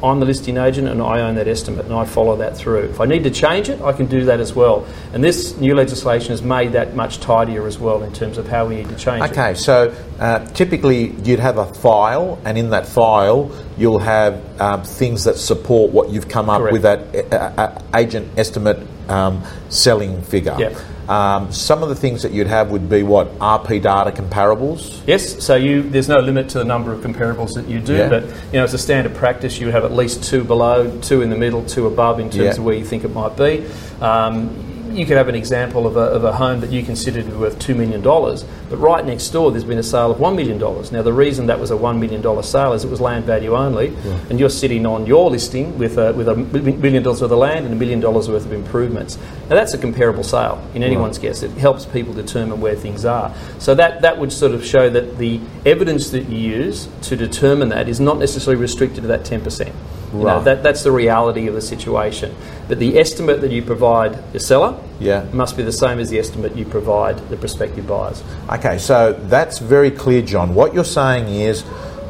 I'm 0.01 0.19
the 0.19 0.25
listing 0.25 0.57
agent 0.57 0.87
and 0.87 1.01
I 1.01 1.21
own 1.21 1.35
that 1.35 1.47
estimate 1.47 1.85
and 1.85 1.93
I 1.93 2.05
follow 2.05 2.37
that 2.37 2.55
through. 2.55 2.85
If 2.85 3.01
I 3.01 3.05
need 3.05 3.23
to 3.23 3.31
change 3.31 3.69
it, 3.69 3.81
I 3.81 3.91
can 3.91 4.05
do 4.05 4.25
that 4.25 4.39
as 4.39 4.53
well. 4.53 4.85
And 5.13 5.23
this 5.23 5.57
new 5.57 5.75
legislation 5.75 6.29
has 6.29 6.41
made 6.41 6.71
that 6.73 6.95
much 6.95 7.19
tidier 7.19 7.67
as 7.67 7.79
well 7.79 8.03
in 8.03 8.13
terms 8.13 8.37
of 8.37 8.47
how 8.47 8.67
we 8.67 8.75
need 8.75 8.89
to 8.89 8.95
change 8.95 9.23
it. 9.23 9.31
Okay, 9.31 9.55
so 9.55 9.93
uh, 10.19 10.45
typically 10.47 11.11
you'd 11.23 11.39
have 11.39 11.57
a 11.57 11.65
file, 11.65 12.39
and 12.45 12.57
in 12.57 12.69
that 12.69 12.87
file 12.87 13.51
you'll 13.77 13.99
have 13.99 14.61
um, 14.61 14.83
things 14.83 15.25
that 15.25 15.37
support 15.37 15.91
what 15.91 16.09
you've 16.09 16.29
come 16.29 16.49
up 16.49 16.61
Correct. 16.61 16.73
with 16.73 16.81
that 16.83 17.33
uh, 17.33 17.61
uh, 17.61 17.81
agent 17.95 18.29
estimate 18.37 18.79
um, 19.09 19.43
selling 19.69 20.21
figure. 20.21 20.55
Yep. 20.57 20.77
Um, 21.09 21.51
some 21.51 21.81
of 21.81 21.89
the 21.89 21.95
things 21.95 22.21
that 22.21 22.31
you'd 22.31 22.45
have 22.45 22.69
would 22.69 22.87
be 22.87 23.01
what 23.01 23.37
RP 23.39 23.81
data 23.81 24.11
comparables. 24.11 25.01
Yes, 25.07 25.43
so 25.43 25.55
you 25.55 25.81
there's 25.81 26.07
no 26.07 26.19
limit 26.19 26.49
to 26.49 26.59
the 26.59 26.63
number 26.63 26.93
of 26.93 27.01
comparables 27.01 27.55
that 27.55 27.67
you 27.67 27.79
do, 27.79 27.95
Yeah. 27.95 28.09
but 28.09 28.23
you 28.25 28.53
know 28.59 28.63
as 28.63 28.75
a 28.75 28.77
standard 28.77 29.15
practice, 29.15 29.59
you 29.59 29.65
would 29.65 29.73
have 29.73 29.85
at 29.85 29.91
least 29.91 30.23
two 30.23 30.43
below, 30.43 30.95
two 31.01 31.23
in 31.23 31.31
the 31.31 31.35
middle, 31.35 31.63
two 31.65 31.87
above 31.87 32.19
in 32.19 32.29
terms 32.29 32.43
Yeah. 32.43 32.51
of 32.51 32.63
where 32.63 32.75
you 32.75 32.85
think 32.85 33.03
it 33.03 33.13
might 33.13 33.35
be. 33.35 33.65
Um, 34.01 34.51
you 34.91 35.05
could 35.05 35.17
have 35.17 35.27
an 35.27 35.35
example 35.35 35.87
of 35.87 35.95
a, 35.95 36.01
of 36.01 36.23
a 36.23 36.33
home 36.33 36.61
that 36.61 36.71
you 36.71 36.83
consider 36.83 37.21
to 37.21 37.29
be 37.29 37.35
worth 37.35 37.59
$2 37.59 37.75
million, 37.75 38.01
but 38.01 38.77
right 38.77 39.05
next 39.05 39.29
door 39.29 39.51
there's 39.51 39.63
been 39.63 39.77
a 39.77 39.83
sale 39.83 40.11
of 40.11 40.17
$1 40.17 40.35
million. 40.35 40.57
Now, 40.91 41.01
the 41.01 41.13
reason 41.13 41.47
that 41.47 41.59
was 41.59 41.71
a 41.71 41.75
$1 41.75 41.99
million 41.99 42.43
sale 42.43 42.73
is 42.73 42.83
it 42.83 42.89
was 42.89 43.01
land 43.01 43.25
value 43.25 43.55
only, 43.55 43.95
and 44.29 44.39
you're 44.39 44.49
sitting 44.49 44.85
on 44.85 45.05
your 45.05 45.29
listing 45.29 45.77
with 45.77 45.97
a, 45.97 46.13
with 46.13 46.27
a 46.27 46.35
million 46.35 47.03
dollars 47.03 47.21
worth 47.21 47.31
of 47.31 47.37
land 47.37 47.65
and 47.65 47.73
a 47.73 47.77
million 47.77 47.99
dollars 47.99 48.29
worth 48.29 48.45
of 48.45 48.53
improvements. 48.53 49.17
Now, 49.49 49.55
that's 49.55 49.73
a 49.73 49.77
comparable 49.77 50.23
sale 50.23 50.65
in 50.73 50.83
anyone's 50.83 51.17
guess. 51.17 51.43
It 51.43 51.51
helps 51.51 51.85
people 51.85 52.13
determine 52.13 52.61
where 52.61 52.75
things 52.75 53.05
are. 53.05 53.33
So, 53.59 53.75
that, 53.75 54.01
that 54.01 54.17
would 54.17 54.31
sort 54.31 54.53
of 54.53 54.65
show 54.65 54.89
that 54.89 55.17
the 55.17 55.39
evidence 55.65 56.09
that 56.11 56.29
you 56.29 56.37
use 56.37 56.87
to 57.03 57.15
determine 57.15 57.69
that 57.69 57.87
is 57.89 57.99
not 57.99 58.17
necessarily 58.19 58.59
restricted 58.59 59.01
to 59.01 59.07
that 59.07 59.21
10%. 59.21 59.73
You 60.13 60.23
know, 60.23 60.41
that, 60.43 60.63
that's 60.63 60.83
the 60.83 60.91
reality 60.91 61.47
of 61.47 61.53
the 61.53 61.61
situation. 61.61 62.35
But 62.67 62.79
the 62.79 62.97
estimate 62.97 63.41
that 63.41 63.51
you 63.51 63.61
provide 63.61 64.33
the 64.33 64.39
seller 64.39 64.75
Yeah. 64.99 65.25
must 65.33 65.55
be 65.55 65.63
the 65.63 65.71
same 65.71 65.99
as 65.99 66.09
the 66.09 66.17
estimate 66.17 66.55
you 66.55 66.65
provide 66.65 67.17
the 67.29 67.37
prospective 67.37 67.85
buyers. 67.87 68.23
Okay, 68.51 68.79
so 68.79 69.13
that's 69.13 69.59
very 69.59 69.91
clear, 69.91 70.21
John. 70.23 70.55
What 70.55 70.73
you're 70.73 70.83
saying 70.83 71.27
is 71.27 71.61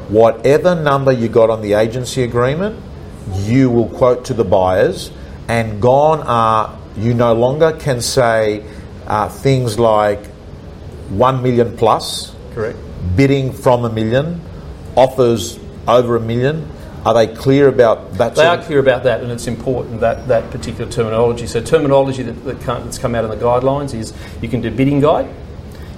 whatever 0.10 0.76
number 0.76 1.12
you 1.12 1.28
got 1.28 1.50
on 1.50 1.62
the 1.62 1.74
agency 1.74 2.24
agreement, 2.24 2.80
you 3.44 3.70
will 3.70 3.90
quote 3.90 4.26
to 4.26 4.34
the 4.34 4.46
buyers, 4.46 5.12
and 5.48 5.82
gone 5.82 6.22
are 6.22 6.78
you 6.98 7.14
no 7.14 7.34
longer 7.34 7.72
can 7.74 8.02
say 8.02 8.64
uh, 9.08 9.28
things 9.30 9.78
like 9.78 10.26
1 11.10 11.42
million 11.44 11.76
plus, 11.78 12.34
Correct. 12.54 12.78
bidding 13.16 13.52
from 13.52 13.86
a 13.86 13.90
million, 13.90 14.42
offers 14.96 15.60
over 15.88 16.16
a 16.16 16.20
million. 16.20 16.70
Are 17.06 17.14
they 17.14 17.34
clear 17.34 17.68
about 17.68 18.14
that? 18.16 18.36
They 18.36 18.46
are 18.46 18.62
clear 18.62 18.80
about 18.80 19.04
that, 19.04 19.22
and 19.22 19.32
it's 19.32 19.48
important 19.48 20.02
that 20.02 20.28
that 20.28 20.52
particular 20.52 20.90
terminology. 20.92 21.48
So, 21.48 21.62
terminology 21.62 22.24
that, 22.24 22.44
that 22.44 22.60
that's 22.60 22.98
come 22.98 23.16
out 23.16 23.24
in 23.24 23.32
the 23.32 23.38
guidelines 23.38 23.94
is 23.94 24.14
you 24.42 24.50
can 24.50 24.60
do 24.62 24.70
bidding 24.70 25.00
guide, 25.00 25.30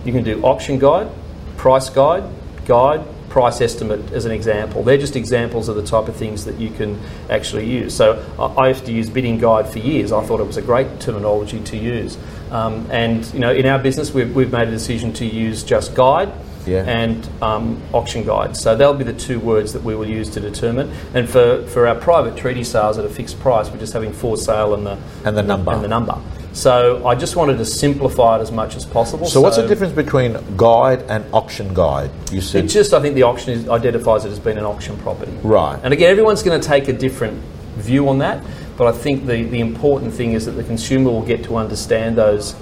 you 0.06 0.14
can 0.14 0.24
do 0.24 0.42
auction 0.44 0.78
guide, 0.78 1.10
price 1.58 1.90
guide, 1.90 2.24
guide, 2.66 3.04
price 3.30 3.62
estimate 3.62 4.12
as 4.12 4.26
an 4.26 4.32
example. 4.32 4.84
They're 4.84 4.98
just 4.98 5.16
examples 5.16 5.70
of 5.70 5.76
the 5.76 5.84
type 5.84 6.08
of 6.08 6.16
things 6.16 6.46
that 6.46 6.60
you 6.60 6.70
can 6.70 7.00
actually 7.30 7.66
use. 7.66 7.96
So, 7.96 8.24
I 8.38 8.66
I 8.66 8.68
used 8.68 8.86
to 8.86 8.94
use 8.94 9.10
bidding 9.10 9.40
guide 9.40 9.68
for 9.68 9.80
years. 9.80 10.12
I 10.12 10.24
thought 10.24 10.40
it 10.40 10.48
was 10.48 10.58
a 10.58 10.62
great 10.62 11.00
terminology 11.00 11.62
to 11.62 11.78
use. 11.78 12.18
Um, 12.52 12.86
and 12.92 13.26
you 13.34 13.40
know, 13.40 13.52
in 13.52 13.66
our 13.66 13.80
business, 13.80 14.14
we've, 14.14 14.36
we've 14.36 14.52
made 14.52 14.68
a 14.68 14.72
decision 14.72 15.14
to 15.14 15.26
use 15.26 15.64
just 15.64 15.96
guide 15.96 16.32
Yeah. 16.66 16.84
and 16.86 17.28
um, 17.42 17.82
auction 17.94 18.24
guide. 18.24 18.56
So 18.56 18.76
they'll 18.76 18.94
be 18.94 19.04
the 19.04 19.14
two 19.14 19.40
words 19.40 19.74
that 19.74 19.84
we 19.84 19.96
will 19.96 20.08
use 20.08 20.30
to 20.32 20.40
determine. 20.40 20.92
And 21.14 21.28
for, 21.30 21.66
for 21.68 21.88
our 21.88 21.96
private 21.96 22.38
treaty 22.38 22.64
sales 22.64 22.98
at 22.98 23.06
a 23.06 23.10
fixed 23.10 23.40
price, 23.40 23.70
we're 23.70 23.80
just 23.80 23.94
having 23.94 24.14
for 24.14 24.38
sale 24.38 24.74
and 24.74 24.86
the 24.86 24.98
And 25.26 25.36
the 25.38 25.44
number. 25.44 25.72
And 25.72 25.84
the 25.84 25.88
number. 25.88 26.22
So 26.54 27.06
I 27.08 27.16
just 27.16 27.36
wanted 27.36 27.58
to 27.60 27.66
simplify 27.66 28.38
it 28.38 28.42
as 28.42 28.52
much 28.52 28.76
as 28.76 28.86
possible. 28.86 29.26
So, 29.26 29.40
what's 29.40 29.56
the 29.56 29.68
difference 29.68 29.94
between 29.94 30.38
guide 30.58 31.02
and 31.04 31.24
auction 31.34 31.74
guide? 31.74 32.12
You 32.30 32.42
said 32.42 32.66
It 32.66 32.68
just, 32.68 32.94
I 32.94 33.02
think 33.02 33.16
the 33.16 33.24
auction 33.24 33.54
is, 33.54 33.70
identifies 33.70 34.26
it 34.26 34.32
as 34.32 34.40
being 34.40 34.58
an 34.58 34.66
auction 34.66 34.98
property. 34.98 35.32
Right. 35.44 35.80
And 35.82 35.94
again, 35.94 36.12
everyone's 36.12 36.44
going 36.44 36.60
to 36.60 36.68
take 36.68 36.90
a 36.90 36.94
different 36.94 37.42
view 37.78 38.10
on 38.10 38.18
that, 38.18 38.44
but 38.78 38.88
I 38.88 38.92
think 38.92 39.26
the, 39.26 39.44
the 39.44 39.62
important 39.62 40.14
thing 40.14 40.34
is 40.34 40.46
that 40.46 40.52
the 40.52 40.64
consumer 40.64 41.10
will 41.10 41.26
get 41.26 41.44
to 41.46 41.56
understand 41.56 42.18
those 42.18 42.54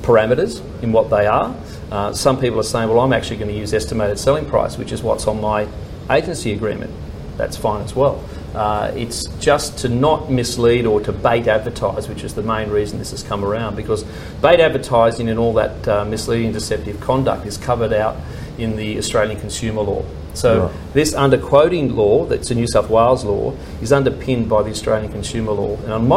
parameters 0.00 0.62
in 0.82 0.92
what 0.92 1.10
they 1.10 1.26
are. 1.26 1.54
Uh, 1.90 2.12
some 2.12 2.40
people 2.40 2.58
are 2.58 2.64
saying, 2.64 2.88
well, 2.88 3.00
I'm 3.00 3.12
actually 3.12 3.36
going 3.36 3.50
to 3.50 3.56
use 3.56 3.72
estimated 3.72 4.18
selling 4.18 4.46
price, 4.46 4.76
which 4.78 4.92
is 4.92 5.02
what's 5.02 5.26
on 5.26 5.40
my 5.40 5.68
agency 6.10 6.52
agreement. 6.52 6.90
That's 7.36 7.56
fine 7.56 7.82
as 7.82 7.94
well. 7.94 8.22
Uh, 8.54 8.92
it's 8.94 9.26
just 9.40 9.78
to 9.78 9.88
not 9.88 10.30
mislead 10.30 10.86
or 10.86 11.00
to 11.00 11.12
bait 11.12 11.48
advertise, 11.48 12.08
which 12.08 12.22
is 12.22 12.34
the 12.34 12.42
main 12.42 12.70
reason 12.70 12.98
this 12.98 13.10
has 13.10 13.22
come 13.22 13.44
around, 13.44 13.74
because 13.74 14.04
bait 14.40 14.60
advertising 14.60 15.28
and 15.28 15.38
all 15.38 15.52
that 15.54 15.88
uh, 15.88 16.04
misleading, 16.04 16.52
deceptive 16.52 17.00
conduct 17.00 17.46
is 17.46 17.56
covered 17.56 17.92
out 17.92 18.16
in 18.56 18.76
the 18.76 18.96
Australian 18.98 19.40
consumer 19.40 19.82
law. 19.82 20.04
So 20.34 20.62
Right. 20.62 20.70
this 20.92 21.14
underquoting 21.14 21.94
law, 21.94 22.26
that's 22.26 22.50
a 22.50 22.54
New 22.54 22.66
South 22.66 22.90
Wales 22.90 23.24
law, 23.24 23.52
is 23.80 23.92
underpinned 23.92 24.48
by 24.48 24.62
the 24.62 24.70
Australian 24.70 25.10
consumer 25.10 25.52
law, 25.52 25.76
and 25.86 26.08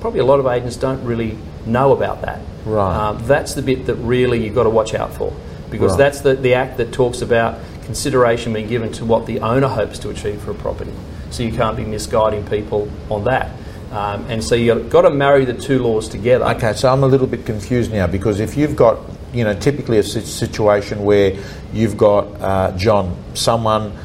probably 0.00 0.20
a 0.20 0.24
lot 0.24 0.40
of 0.40 0.46
agents 0.46 0.76
don't 0.76 1.02
really 1.04 1.36
know 1.66 1.92
about 1.92 2.22
that. 2.22 2.40
Right. 2.64 2.96
Um, 2.96 3.22
that's 3.26 3.54
the 3.54 3.62
bit 3.62 3.86
that 3.86 3.94
really 3.96 4.44
you've 4.44 4.54
got 4.54 4.64
to 4.64 4.70
watch 4.70 4.94
out 4.94 5.12
for, 5.12 5.32
because 5.70 5.92
Right. 5.92 5.98
that's 5.98 6.20
the, 6.20 6.34
the 6.34 6.54
act 6.54 6.76
that 6.78 6.92
talks 6.92 7.22
about 7.22 7.56
consideration 7.84 8.52
being 8.52 8.66
given 8.68 8.90
to 8.92 9.04
what 9.04 9.26
the 9.26 9.40
owner 9.40 9.68
hopes 9.68 9.98
to 10.00 10.10
achieve 10.10 10.40
for 10.40 10.50
a 10.50 10.54
property. 10.54 10.92
So 11.30 11.42
you 11.42 11.52
can't 11.52 11.76
be 11.76 11.84
misguiding 11.84 12.44
people 12.46 12.88
on 13.10 13.24
that. 13.24 13.50
Um, 13.92 14.26
and 14.28 14.42
so 14.42 14.54
you've 14.56 14.90
got 14.90 15.02
to 15.02 15.10
marry 15.10 15.44
the 15.44 15.54
two 15.54 15.78
laws 15.78 16.08
together. 16.08 16.44
Okay, 16.46 16.72
so 16.72 16.92
I'm 16.92 17.04
a 17.04 17.06
little 17.06 17.26
bit 17.28 17.46
confused 17.46 17.92
now 17.92 18.06
because 18.08 18.40
if 18.40 18.56
you've 18.56 18.74
got, 18.74 18.98
you 19.32 19.44
know, 19.44 19.54
typically 19.54 19.98
a 19.98 20.02
situation 20.02 21.04
where 21.04 21.36
you've 21.72 21.96
got, 21.96 22.26
uh, 22.40 22.76
John, 22.76 23.16
someone, 23.34 23.96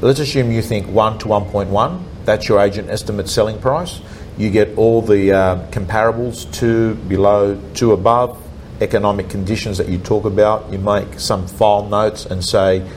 let's 0.00 0.20
assume 0.20 0.50
you 0.50 0.62
think 0.62 0.86
1 0.88 1.18
to 1.18 1.26
1.1, 1.26 2.02
that's 2.24 2.48
your 2.48 2.60
agent 2.60 2.90
estimate 2.90 3.28
selling 3.28 3.58
price. 3.60 4.00
You 4.38 4.50
get 4.50 4.76
all 4.78 5.02
the 5.02 5.32
uh, 5.32 5.66
comparables, 5.70 6.50
2 6.54 6.94
below, 6.94 7.60
2 7.74 7.92
above, 7.92 8.40
economic 8.80 9.28
conditions 9.28 9.78
that 9.78 9.88
you 9.88 9.98
talk 9.98 10.24
about. 10.24 10.72
You 10.72 10.78
make 10.78 11.18
some 11.18 11.46
file 11.46 11.86
notes 11.86 12.24
and 12.26 12.42
say, 12.44 12.88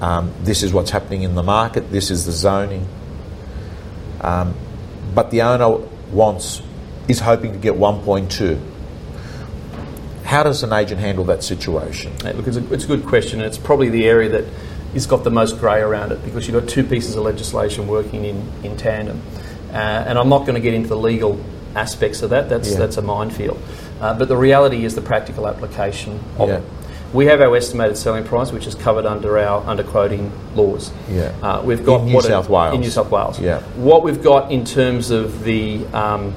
um, 0.00 0.32
this 0.42 0.62
is 0.62 0.72
what's 0.72 0.90
happening 0.90 1.22
in 1.22 1.34
the 1.34 1.42
market, 1.42 1.90
this 1.90 2.10
is 2.10 2.26
the 2.26 2.32
zoning. 2.32 2.86
Um, 4.20 4.54
but 5.14 5.30
the 5.30 5.42
owner 5.42 5.78
wants, 6.12 6.62
is 7.08 7.20
hoping 7.20 7.52
to 7.52 7.58
get 7.58 7.74
1.2. 7.74 8.75
How 10.36 10.42
does 10.42 10.62
an 10.62 10.70
agent 10.70 11.00
handle 11.00 11.24
that 11.24 11.42
situation? 11.42 12.12
Hey, 12.20 12.34
look, 12.34 12.46
it's 12.46 12.58
a, 12.58 12.74
it's 12.74 12.84
a 12.84 12.88
good 12.88 13.06
question, 13.06 13.40
and 13.40 13.46
it's 13.48 13.56
probably 13.56 13.88
the 13.88 14.06
area 14.06 14.28
that 14.28 14.44
has 14.92 15.06
got 15.06 15.24
the 15.24 15.30
most 15.30 15.58
grey 15.58 15.80
around 15.80 16.12
it 16.12 16.22
because 16.26 16.46
you've 16.46 16.60
got 16.62 16.68
two 16.68 16.84
pieces 16.84 17.16
of 17.16 17.24
legislation 17.24 17.88
working 17.88 18.26
in, 18.26 18.46
in 18.62 18.76
tandem. 18.76 19.22
Uh, 19.70 19.76
and 19.76 20.18
I'm 20.18 20.28
not 20.28 20.40
going 20.40 20.52
to 20.56 20.60
get 20.60 20.74
into 20.74 20.88
the 20.90 20.96
legal 20.98 21.42
aspects 21.74 22.20
of 22.20 22.28
that, 22.28 22.50
that's, 22.50 22.70
Yeah. 22.70 22.76
that's 22.80 22.98
a 22.98 23.02
minefield. 23.02 23.58
Uh, 23.98 24.12
but 24.12 24.28
the 24.28 24.36
reality 24.36 24.84
is 24.84 24.94
the 24.94 25.00
practical 25.00 25.48
application 25.48 26.20
of 26.36 26.50
Yeah. 26.50 26.56
it. 26.58 26.64
We 27.14 27.24
have 27.28 27.40
our 27.40 27.56
estimated 27.56 27.96
selling 27.96 28.24
price, 28.24 28.52
which 28.52 28.66
is 28.66 28.74
covered 28.74 29.06
under 29.06 29.38
our 29.38 29.62
underquoting 29.62 30.32
laws. 30.54 30.92
Yeah. 31.10 31.32
Uh, 31.42 31.62
we've 31.64 31.82
got 31.82 32.02
In 32.02 32.08
New 32.08 32.18
it- 32.18 32.24
South 32.24 32.50
Wales. 32.50 32.74
In 32.74 32.82
New 32.82 32.90
South 32.90 33.10
Wales. 33.10 33.40
Yeah. 33.40 33.60
What 33.76 34.02
we've 34.02 34.22
got 34.22 34.52
in 34.52 34.66
terms 34.66 35.10
of 35.10 35.44
the 35.44 35.86
um, 35.94 36.34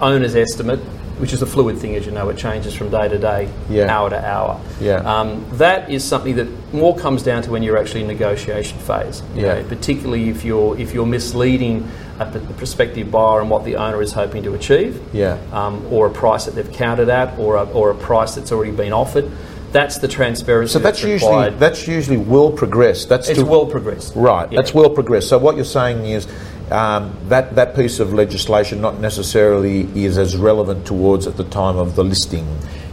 owner's 0.00 0.36
estimate, 0.36 0.78
which 1.18 1.32
is 1.32 1.42
a 1.42 1.46
fluid 1.46 1.78
thing, 1.78 1.94
as 1.94 2.06
you 2.06 2.12
know, 2.12 2.28
it 2.28 2.36
changes 2.36 2.74
from 2.74 2.90
day 2.90 3.08
to 3.08 3.18
day, 3.18 3.48
Yeah. 3.70 3.86
hour 3.94 4.10
to 4.10 4.24
hour. 4.28 4.58
Yeah. 4.80 4.96
Um, 4.96 5.44
that 5.52 5.90
is 5.90 6.02
something 6.04 6.36
that 6.36 6.48
more 6.74 6.96
comes 6.96 7.22
down 7.22 7.42
to 7.42 7.50
when 7.50 7.62
you're 7.62 7.76
actually 7.78 8.00
in 8.02 8.06
negotiation 8.08 8.78
phase. 8.78 9.22
Yeah. 9.34 9.54
know, 9.54 9.64
particularly 9.68 10.28
if 10.28 10.44
you're 10.44 10.78
if 10.78 10.92
you're 10.94 11.06
misleading 11.06 11.88
a 12.20 12.26
prospective 12.56 13.10
buyer 13.10 13.40
and 13.40 13.50
what 13.50 13.64
the 13.64 13.76
owner 13.76 14.00
is 14.00 14.12
hoping 14.12 14.42
to 14.44 14.54
achieve, 14.54 15.00
Yeah. 15.12 15.38
um, 15.52 15.84
or 15.90 16.06
a 16.06 16.10
price 16.10 16.44
that 16.44 16.54
they've 16.54 16.70
counted 16.72 17.08
at, 17.08 17.36
or 17.38 17.56
a, 17.56 17.64
or 17.72 17.90
a 17.90 17.94
price 17.94 18.34
that's 18.34 18.52
already 18.52 18.70
been 18.70 18.92
offered. 18.92 19.28
That's 19.72 19.98
the 19.98 20.06
transparency. 20.08 20.72
So 20.74 20.78
that's 20.78 21.02
usually 21.02 21.30
required. 21.30 21.58
that's 21.58 21.88
usually 21.88 22.18
well 22.18 22.50
progressed. 22.50 23.08
That's 23.08 23.28
it's 23.28 23.38
to- 23.40 23.44
well 23.46 23.64
progressed. 23.66 24.12
right. 24.14 24.50
Yeah. 24.52 24.56
That's 24.60 24.74
well 24.74 24.90
progressed. 24.90 25.28
So 25.30 25.38
what 25.38 25.56
you're 25.56 25.64
saying 25.64 26.04
is 26.04 26.26
um, 26.72 27.16
that 27.28 27.54
that 27.54 27.76
piece 27.76 28.00
of 28.00 28.12
legislation 28.12 28.80
not 28.80 28.98
necessarily 29.00 29.82
is 29.94 30.18
as 30.18 30.36
relevant 30.36 30.86
towards 30.86 31.26
at 31.26 31.36
the 31.36 31.44
time 31.44 31.76
of 31.76 31.94
the 31.94 32.02
listing. 32.04 32.46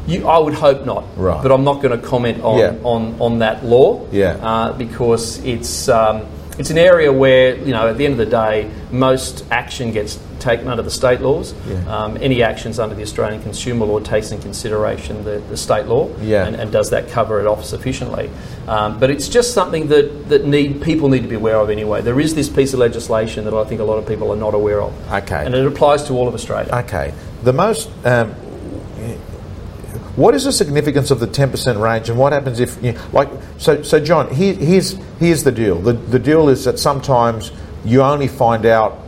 You, 0.08 0.28
I 0.28 0.38
would 0.40 0.56
hope 0.56 0.86
not. 0.86 1.06
Right. 1.16 1.42
But 1.42 1.52
I'm 1.52 1.64
not 1.64 1.82
going 1.82 2.00
to 2.00 2.06
comment 2.08 2.44
on, 2.44 2.58
Yeah. 2.58 2.76
on, 2.84 3.16
on 3.22 3.40
that 3.40 3.64
law. 3.64 4.06
Yeah. 4.12 4.38
Uh, 4.42 4.74
because 4.74 5.44
it's 5.46 5.88
um, 5.88 6.26
it's 6.60 6.70
an 6.70 6.78
area 6.78 7.12
where 7.12 7.56
you 7.56 7.72
know 7.72 7.88
at 7.88 7.98
the 7.98 8.06
end 8.06 8.12
of 8.12 8.18
the 8.20 8.26
day 8.26 8.70
most 8.92 9.46
action 9.50 9.92
gets 9.92 10.20
taken 10.40 10.68
under 10.68 10.84
the 10.84 10.92
state 10.92 11.22
laws. 11.22 11.54
Yeah. 11.68 11.84
Um, 11.88 12.18
any 12.22 12.44
actions 12.44 12.80
under 12.80 12.96
the 12.96 13.02
Australian 13.02 13.42
Consumer 13.42 13.86
Law 13.86 14.00
takes 14.00 14.32
in 14.32 14.42
consideration 14.42 15.24
the, 15.24 15.40
the 15.50 15.58
state 15.58 15.86
law. 15.86 16.10
Yeah. 16.22 16.46
And, 16.46 16.56
and 16.56 16.72
does 16.72 16.90
that 16.92 17.10
cover 17.10 17.40
it 17.40 17.48
off 17.48 17.66
sufficiently? 17.66 18.30
Um, 18.68 19.00
but 19.00 19.10
it's 19.10 19.28
just 19.28 19.54
something 19.54 19.88
that, 19.88 20.30
that 20.30 20.46
need 20.46 20.82
people 20.82 21.10
need 21.10 21.24
to 21.24 21.28
be 21.28 21.36
aware 21.36 21.58
of 21.58 21.70
anyway. 21.70 22.02
There 22.02 22.20
is 22.20 22.36
this 22.36 22.50
piece 22.50 22.74
of 22.74 22.80
legislation 22.80 23.46
that 23.46 23.54
I 23.54 23.64
think 23.66 23.82
a 23.82 23.84
lot 23.84 23.98
of 23.98 24.08
people 24.08 24.32
are 24.32 24.38
not 24.38 24.54
aware 24.54 24.82
of. 24.82 24.94
Okay. 25.12 25.46
And 25.46 25.54
it 25.54 25.66
applies 25.66 26.04
to 26.04 26.14
all 26.14 26.28
of 26.28 26.34
Australia. 26.34 26.74
Okay. 26.74 27.14
The 27.44 27.54
most. 27.54 27.90
Um, 28.06 28.36
what 30.20 30.36
is 30.36 30.44
the 30.44 30.52
significance 30.52 31.12
of 31.12 31.22
the 31.22 31.28
ten 31.28 31.50
percent 31.50 31.80
range, 31.80 32.10
and 32.10 32.20
what 32.20 32.34
happens 32.34 32.60
if, 32.60 32.84
you 32.84 32.94
like, 33.14 33.30
so, 33.58 33.82
so 33.84 34.00
John, 34.02 34.30
here, 34.34 34.54
here's 34.54 34.92
here's 35.18 35.44
the 35.44 35.52
deal. 35.52 35.80
The 35.80 35.94
the 35.94 36.20
deal 36.20 36.50
is 36.50 36.66
that 36.66 36.78
sometimes 36.78 37.52
you 37.86 38.02
only 38.02 38.28
find 38.28 38.66
out 38.66 39.00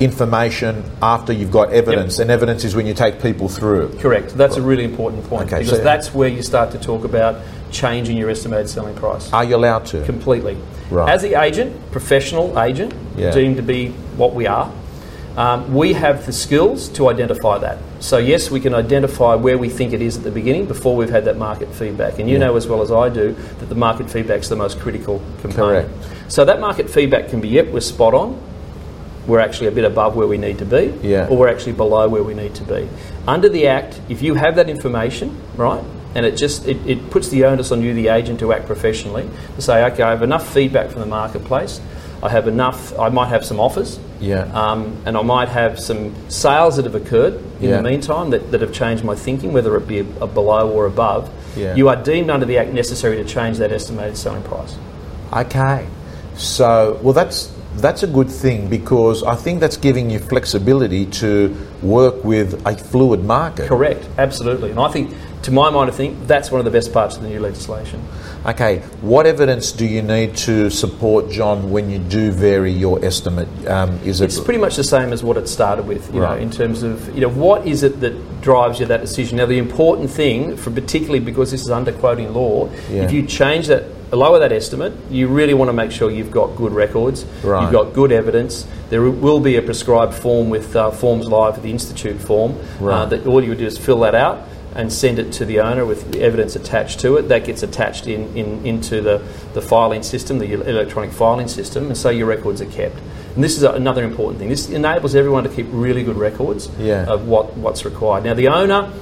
information 0.00 0.82
after 1.02 1.32
you've 1.32 1.50
got 1.50 1.72
evidence, 1.72 2.18
and 2.18 2.30
evidence 2.30 2.64
is 2.64 2.74
when 2.74 2.86
you 2.86 2.94
take 2.94 3.20
people 3.20 3.48
through. 3.48 3.96
Correct. 3.98 4.30
That's 4.36 4.56
a 4.56 4.62
really 4.62 4.84
important 4.84 5.24
point 5.26 5.48
Okay, 5.52 5.58
because 5.62 5.78
so- 5.78 5.84
that's 5.84 6.14
where 6.14 6.28
you 6.28 6.42
start 6.42 6.72
to 6.72 6.78
talk 6.78 7.04
about 7.04 7.36
changing 7.70 8.16
your 8.16 8.28
estimated 8.30 8.68
selling 8.68 8.94
price 8.94 9.32
Are 9.32 9.44
you 9.44 9.56
allowed 9.56 9.86
to? 9.86 10.04
completely. 10.04 10.56
Right. 10.90 11.08
As 11.08 11.22
the 11.22 11.40
agent, 11.40 11.74
professional 11.92 12.58
agent, 12.58 12.92
Yeah. 13.16 13.30
deemed 13.30 13.56
to 13.56 13.62
be 13.62 13.88
what 14.16 14.34
we 14.34 14.46
are, 14.46 14.70
um, 15.36 15.72
we 15.74 15.92
have 15.94 16.26
the 16.26 16.32
skills 16.32 16.88
to 16.90 17.08
identify 17.08 17.58
that. 17.58 17.78
So 18.02 18.18
yes, 18.18 18.50
we 18.50 18.58
can 18.58 18.74
identify 18.74 19.36
where 19.36 19.56
we 19.56 19.68
think 19.68 19.92
it 19.92 20.02
is 20.02 20.16
at 20.16 20.24
the 20.24 20.32
beginning 20.32 20.66
before 20.66 20.96
we've 20.96 21.08
had 21.08 21.24
that 21.26 21.38
market 21.38 21.72
feedback. 21.72 22.18
And 22.18 22.28
you 22.28 22.34
Yeah. 22.36 22.46
know 22.46 22.56
as 22.56 22.66
well 22.66 22.82
as 22.82 22.90
I 22.90 23.08
do 23.08 23.36
that 23.60 23.68
the 23.68 23.76
market 23.76 24.10
feedback 24.10 24.40
is 24.40 24.48
the 24.48 24.56
most 24.56 24.80
critical 24.80 25.22
component. 25.40 25.86
Correct. 25.86 25.90
So 26.26 26.44
that 26.44 26.58
market 26.60 26.90
feedback 26.90 27.28
can 27.28 27.40
be, 27.40 27.46
yep, 27.46 27.68
we're 27.72 27.78
spot 27.78 28.12
on, 28.12 28.36
we're 29.28 29.38
actually 29.38 29.68
a 29.68 29.70
bit 29.70 29.84
above 29.84 30.16
where 30.16 30.26
we 30.26 30.36
need 30.36 30.58
to 30.58 30.64
be, 30.64 30.92
Yeah. 31.00 31.28
or 31.30 31.36
we're 31.36 31.48
actually 31.48 31.74
below 31.74 32.08
where 32.08 32.24
we 32.24 32.34
need 32.34 32.54
to 32.56 32.64
be. 32.64 32.88
Under 33.28 33.48
the 33.48 33.68
Act, 33.68 34.00
if 34.08 34.20
you 34.20 34.34
have 34.34 34.56
that 34.56 34.68
information, 34.68 35.36
right, 35.56 35.84
and 36.16 36.26
it 36.26 36.36
just 36.36 36.66
it, 36.66 36.78
it 36.84 37.08
puts 37.10 37.28
the 37.28 37.44
onus 37.44 37.70
on 37.70 37.82
you, 37.82 37.94
the 37.94 38.08
agent, 38.08 38.40
to 38.40 38.52
act 38.52 38.66
professionally, 38.66 39.30
to 39.54 39.62
say, 39.62 39.84
okay, 39.84 40.02
I 40.02 40.10
have 40.10 40.22
enough 40.22 40.52
feedback 40.52 40.90
from 40.90 41.02
the 41.02 41.06
marketplace, 41.06 41.80
I 42.22 42.28
have 42.28 42.46
enough, 42.46 42.96
I 42.98 43.08
might 43.08 43.28
have 43.28 43.44
some 43.44 43.58
offers, 43.58 43.98
Yeah. 44.20 44.42
um, 44.54 44.96
and 45.04 45.16
I 45.16 45.22
might 45.22 45.48
have 45.48 45.80
some 45.80 46.14
sales 46.28 46.76
that 46.76 46.84
have 46.84 46.94
occurred 46.94 47.34
in 47.60 47.70
Yeah. 47.70 47.76
the 47.78 47.82
meantime 47.82 48.30
that, 48.30 48.52
that 48.52 48.60
have 48.60 48.72
changed 48.72 49.02
my 49.02 49.16
thinking, 49.16 49.52
whether 49.52 49.76
it 49.76 49.88
be 49.88 49.98
a, 50.00 50.06
a 50.20 50.26
below 50.28 50.70
or 50.70 50.86
above. 50.86 51.28
Yeah. 51.56 51.74
You 51.74 51.88
are 51.88 51.96
deemed 51.96 52.30
under 52.30 52.46
the 52.46 52.58
Act 52.58 52.72
necessary 52.72 53.16
to 53.16 53.24
change 53.24 53.58
that 53.58 53.72
estimated 53.72 54.16
selling 54.16 54.42
price. 54.44 54.76
Okay. 55.32 55.86
So, 56.36 56.98
well, 57.02 57.12
that's 57.12 57.50
that's 57.76 58.02
a 58.02 58.06
good 58.06 58.28
thing 58.30 58.68
because 58.68 59.22
I 59.22 59.34
think 59.34 59.60
that's 59.60 59.78
giving 59.78 60.10
you 60.10 60.18
flexibility 60.18 61.06
to 61.06 61.56
work 61.82 62.22
with 62.22 62.60
a 62.66 62.76
fluid 62.76 63.24
market. 63.24 63.66
Correct, 63.66 64.06
absolutely. 64.18 64.70
And 64.70 64.78
I 64.78 64.88
think, 64.90 65.10
to 65.42 65.50
my 65.50 65.70
mind, 65.70 65.90
I 65.90 65.92
think 65.94 66.26
that's 66.26 66.50
one 66.50 66.60
of 66.60 66.64
the 66.64 66.70
best 66.70 66.92
parts 66.92 67.16
of 67.16 67.22
the 67.22 67.28
new 67.28 67.40
legislation. 67.40 68.00
Okay, 68.46 68.78
what 69.00 69.26
evidence 69.26 69.72
do 69.72 69.84
you 69.84 70.02
need 70.02 70.36
to 70.38 70.70
support 70.70 71.30
John 71.30 71.70
when 71.70 71.90
you 71.90 71.98
do 71.98 72.30
vary 72.30 72.72
your 72.72 73.04
estimate? 73.04 73.48
Um, 73.68 73.98
is 74.04 74.20
it 74.20 74.26
It's 74.26 74.40
pretty 74.40 74.60
much 74.60 74.76
the 74.76 74.84
same 74.84 75.12
as 75.12 75.22
what 75.22 75.36
it 75.36 75.48
started 75.48 75.86
with, 75.86 76.12
you 76.14 76.20
Right. 76.22 76.36
know, 76.36 76.42
in 76.42 76.50
terms 76.50 76.82
of, 76.82 77.12
you 77.14 77.20
know, 77.20 77.28
what 77.28 77.66
is 77.66 77.82
it 77.82 78.00
that 78.00 78.40
drives 78.40 78.78
you 78.80 78.86
that 78.86 79.00
decision? 79.00 79.38
Now, 79.38 79.46
the 79.46 79.58
important 79.58 80.10
thing, 80.10 80.56
for 80.56 80.70
particularly 80.70 81.20
because 81.20 81.50
this 81.50 81.62
is 81.62 81.70
under 81.70 81.92
quoting 81.92 82.32
law, 82.34 82.68
Yeah. 82.92 83.02
if 83.02 83.12
you 83.12 83.22
change 83.22 83.66
that, 83.68 83.84
lower 84.12 84.38
that 84.38 84.52
estimate, 84.52 84.92
you 85.10 85.26
really 85.26 85.54
want 85.54 85.68
to 85.70 85.72
make 85.72 85.90
sure 85.90 86.10
you've 86.10 86.30
got 86.30 86.54
good 86.56 86.72
records, 86.72 87.24
Right. 87.42 87.62
you've 87.62 87.72
got 87.72 87.92
good 87.94 88.12
evidence. 88.12 88.66
There 88.90 89.02
will 89.02 89.40
be 89.40 89.56
a 89.56 89.62
prescribed 89.62 90.14
form 90.14 90.50
with 90.50 90.76
uh, 90.76 90.90
Forms 90.90 91.26
Live, 91.28 91.54
at 91.56 91.62
the 91.62 91.70
Institute 91.70 92.20
form, 92.20 92.54
uh, 92.84 93.06
that 93.06 93.26
all 93.26 93.42
you 93.42 93.48
would 93.50 93.58
do 93.58 93.66
is 93.66 93.78
fill 93.78 94.00
that 94.00 94.14
out 94.14 94.40
and 94.74 94.92
send 94.92 95.18
it 95.18 95.32
to 95.34 95.44
the 95.44 95.60
owner 95.60 95.84
with 95.84 96.12
the 96.12 96.22
evidence 96.22 96.56
attached 96.56 97.00
to 97.00 97.16
it. 97.16 97.22
That 97.28 97.44
gets 97.44 97.62
attached 97.62 98.06
in, 98.06 98.34
in, 98.36 98.64
into 98.66 99.00
the, 99.00 99.18
the 99.54 99.60
filing 99.62 100.02
system, 100.02 100.38
the 100.38 100.52
electronic 100.52 101.12
filing 101.12 101.48
system, 101.48 101.86
and 101.88 101.96
so 101.96 102.10
your 102.10 102.26
records 102.26 102.60
are 102.60 102.66
kept. 102.66 102.96
And 103.34 103.42
this 103.42 103.56
is 103.56 103.62
another 103.62 104.04
important 104.04 104.38
thing. 104.38 104.48
This 104.48 104.68
enables 104.68 105.14
everyone 105.14 105.44
to 105.44 105.50
keep 105.50 105.66
really 105.70 106.02
good 106.04 106.16
records 106.16 106.68
Yeah. 106.78 107.04
of 107.06 107.26
what, 107.28 107.56
what's 107.56 107.84
required. 107.84 108.24
Now, 108.24 108.34
the 108.34 108.48
owner 108.48 108.92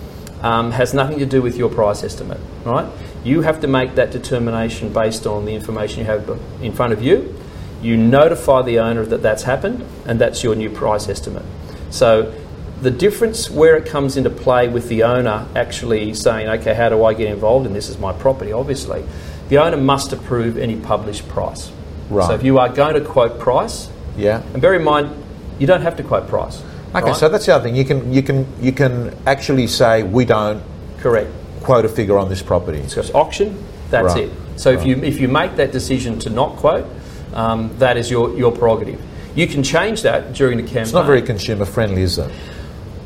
um, 0.41 0.71
has 0.73 0.95
nothing 0.95 1.19
to 1.19 1.27
do 1.27 1.43
with 1.43 1.57
your 1.57 1.69
price 1.69 2.03
estimate, 2.05 2.41
right? 2.65 2.91
You 3.25 3.43
have 3.43 3.61
to 3.61 3.67
make 3.67 3.97
that 3.97 4.11
determination 4.11 4.93
based 4.93 5.27
on 5.27 5.45
the 5.45 5.55
information 5.55 6.01
you 6.01 6.07
have 6.07 6.41
in 6.63 6.73
front 6.73 6.93
of 6.93 7.03
you. 7.03 7.37
You 7.83 7.97
notify 7.97 8.63
the 8.63 8.79
owner 8.79 9.05
that 9.07 9.23
that's 9.23 9.43
happened, 9.43 9.85
and 10.07 10.21
that's 10.21 10.43
your 10.45 10.55
new 10.55 10.71
price 10.71 11.09
estimate. 11.09 11.45
So, 11.91 12.33
the 12.81 12.91
difference 12.91 13.51
where 13.51 13.77
it 13.77 13.87
comes 13.87 14.17
into 14.17 14.31
play 14.31 14.69
with 14.69 14.89
the 14.89 15.03
owner 15.03 15.47
actually 15.55 16.15
saying, 16.15 16.49
okay, 16.49 16.75
how 16.75 16.89
do 16.89 17.05
I 17.05 17.15
get 17.15 17.29
involved 17.29 17.67
in 17.67 17.73
this? 17.73 17.89
Is 17.89 17.99
my 17.99 18.13
property, 18.13 18.53
obviously. 18.53 19.05
The 19.49 19.59
owner 19.59 19.77
must 19.77 20.13
approve 20.13 20.57
any 20.57 20.77
published 20.77 21.29
price. 21.29 21.71
Right. 22.09 22.27
So, 22.27 22.35
if 22.35 22.43
you 22.43 22.59
are 22.59 22.69
going 22.69 22.95
to 22.95 23.01
quote 23.01 23.39
price, 23.39 23.91
yeah? 24.17 24.43
and 24.53 24.63
bear 24.63 24.75
in 24.75 24.85
mind, 24.85 25.11
you 25.59 25.67
don't 25.67 25.83
have 25.83 25.97
to 25.97 26.03
quote 26.03 26.29
price. 26.29 26.63
Okay, 26.95 27.07
right? 27.07 27.17
so 27.17 27.29
that's 27.29 27.47
the 27.47 27.55
other 27.55 27.65
thing. 27.65 27.77
You 27.77 27.85
can 27.85 28.13
you 28.13 28.23
can 28.23 28.47
you 28.61 28.73
can 28.73 29.17
actually 29.27 29.69
say 29.69 30.03
we 30.03 30.25
don't 30.25 30.61
correct. 30.99 31.31
quote 31.61 31.85
a 31.85 31.89
figure 31.89 32.19
on 32.19 32.29
this 32.29 32.43
property. 32.43 32.87
So 32.89 33.01
it's 33.01 33.15
auction. 33.15 33.63
That's 33.91 34.15
Right. 34.15 34.25
it. 34.25 34.33
So 34.57 34.71
if 34.71 34.85
you 34.85 34.97
if 34.97 35.21
you 35.21 35.29
make 35.29 35.55
that 35.57 35.71
decision 35.71 36.19
to 36.21 36.31
not 36.31 36.57
quote, 36.57 36.87
um, 37.33 37.71
that 37.79 37.97
is 37.97 38.11
your 38.11 38.37
your 38.37 38.51
prerogative. 38.51 39.01
You 39.37 39.47
can 39.47 39.63
change 39.63 40.03
that 40.03 40.33
during 40.33 40.57
the 40.57 40.65
campaign. 40.65 40.83
It's 40.83 40.93
not 40.93 41.07
very 41.07 41.23
consumer 41.23 41.65
friendly, 41.65 42.03
is 42.03 42.19
it? 42.19 42.31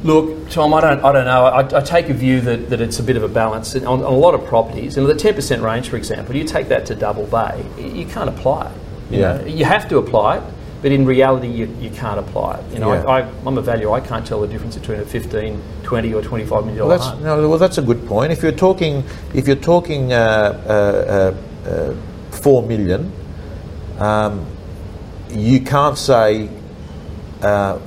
Look, 0.05 0.51
Tom, 0.51 0.75
I 0.75 0.83
don't, 0.83 1.03
I 1.03 1.13
don't 1.13 1.25
know. 1.25 1.47
I, 1.47 1.79
I 1.79 1.81
take 1.81 2.11
a 2.11 2.15
view 2.15 2.43
that, 2.43 2.69
that 2.69 2.83
it's 2.83 2.99
a 2.99 3.03
bit 3.03 3.17
of 3.17 3.23
a 3.23 3.29
balance 3.29 3.75
on, 3.75 3.85
on 3.87 4.01
a 4.03 4.11
lot 4.11 4.35
of 4.35 4.45
properties. 4.45 4.99
In 4.99 5.05
the 5.05 5.15
10% 5.15 5.63
range, 5.63 5.89
for 5.89 5.97
example, 5.97 6.37
you 6.37 6.45
take 6.45 6.69
that 6.69 6.85
to 6.87 6.95
Double 6.95 7.25
Bay, 7.25 7.65
you 7.79 8.05
can't 8.05 8.29
apply 8.29 8.67
it. 8.71 8.73
You 9.11 9.21
Yeah. 9.21 9.39
know, 9.39 9.45
you 9.47 9.65
have 9.65 9.89
to 9.89 9.97
apply 9.97 10.37
it, 10.39 10.43
but 10.83 10.93
in 10.93 11.07
reality, 11.07 11.49
you, 11.49 11.75
you 11.81 11.89
can't 11.89 12.19
apply 12.21 12.59
it. 12.59 12.75
You 12.75 12.81
know, 12.81 12.93
Yeah. 12.93 13.03
I, 13.05 13.21
I, 13.23 13.29
I'm 13.47 13.57
a 13.57 13.63
value. 13.63 13.93
I 13.93 14.01
can't 14.01 14.27
tell 14.27 14.43
the 14.43 14.47
difference 14.47 14.77
between 14.77 15.01
a 15.01 15.07
15, 15.07 15.63
20, 15.85 16.13
or 16.13 16.21
25 16.21 16.67
million 16.67 16.87
Well, 16.87 16.99
that's 16.99 17.21
no, 17.23 17.49
well, 17.49 17.59
that's 17.59 17.79
a 17.79 17.83
good 17.83 18.07
point. 18.07 18.31
If 18.31 18.43
you're 18.43 18.53
talking, 18.53 19.05
if 19.33 19.47
you're 19.47 19.57
talking 19.57 20.13
uh, 20.13 20.17
uh, 20.17 21.33
uh, 21.67 21.71
uh, 21.71 21.95
four 22.31 22.63
million, 22.63 23.11
um, 23.99 24.45
you 25.31 25.61
can't 25.63 25.97
say 25.97 26.51
uh, 27.41 27.79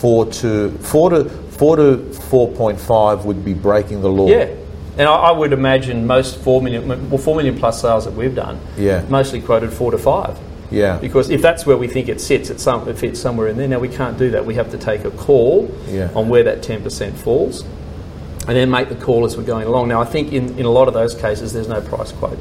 four 0.00 0.24
to 0.26 0.70
four 0.78 1.10
to 1.10 1.24
four 1.28 1.76
to 1.76 1.98
four 2.12 2.48
point 2.52 2.80
five 2.80 3.24
would 3.26 3.44
be 3.44 3.52
breaking 3.54 4.00
the 4.00 4.08
law. 4.10 4.28
Yeah. 4.28 4.48
And 4.98 5.08
I, 5.08 5.14
I 5.14 5.30
would 5.32 5.52
imagine 5.52 6.06
most 6.06 6.38
four 6.38 6.60
million, 6.62 6.88
well, 7.10 7.18
four 7.18 7.36
million 7.36 7.56
plus 7.58 7.80
sales 7.80 8.04
that 8.06 8.14
we've 8.14 8.34
done, 8.34 8.58
Yeah. 8.76 9.04
mostly 9.08 9.40
quoted 9.40 9.72
four 9.72 9.90
to 9.90 9.98
five. 9.98 10.38
Yeah. 10.70 10.98
Because 10.98 11.30
if 11.30 11.42
that's 11.42 11.66
where 11.66 11.76
we 11.76 11.88
think 11.88 12.08
it 12.08 12.20
sits, 12.20 12.48
it's 12.50 12.62
some, 12.62 12.88
it 12.88 12.96
fits 12.98 13.20
somewhere 13.20 13.48
in 13.48 13.56
there. 13.56 13.68
Now 13.68 13.78
we 13.78 13.88
can't 13.88 14.16
do 14.18 14.30
that. 14.30 14.44
We 14.46 14.54
have 14.54 14.70
to 14.70 14.78
take 14.78 15.04
a 15.04 15.10
call 15.10 15.70
Yeah. 15.88 16.10
on 16.14 16.28
where 16.28 16.44
that 16.44 16.62
ten 16.62 16.82
percent 16.82 17.16
falls, 17.16 17.62
and 18.46 18.56
then 18.56 18.70
make 18.70 18.88
the 18.88 18.94
call 18.94 19.24
as 19.24 19.36
we're 19.36 19.42
going 19.42 19.66
along. 19.66 19.88
Now 19.88 20.00
I 20.00 20.04
think 20.06 20.32
in, 20.32 20.58
in 20.58 20.64
a 20.66 20.70
lot 20.70 20.88
of 20.88 20.94
those 20.94 21.14
cases, 21.14 21.52
there's 21.52 21.68
no 21.68 21.80
price 21.80 22.12
quote. 22.12 22.38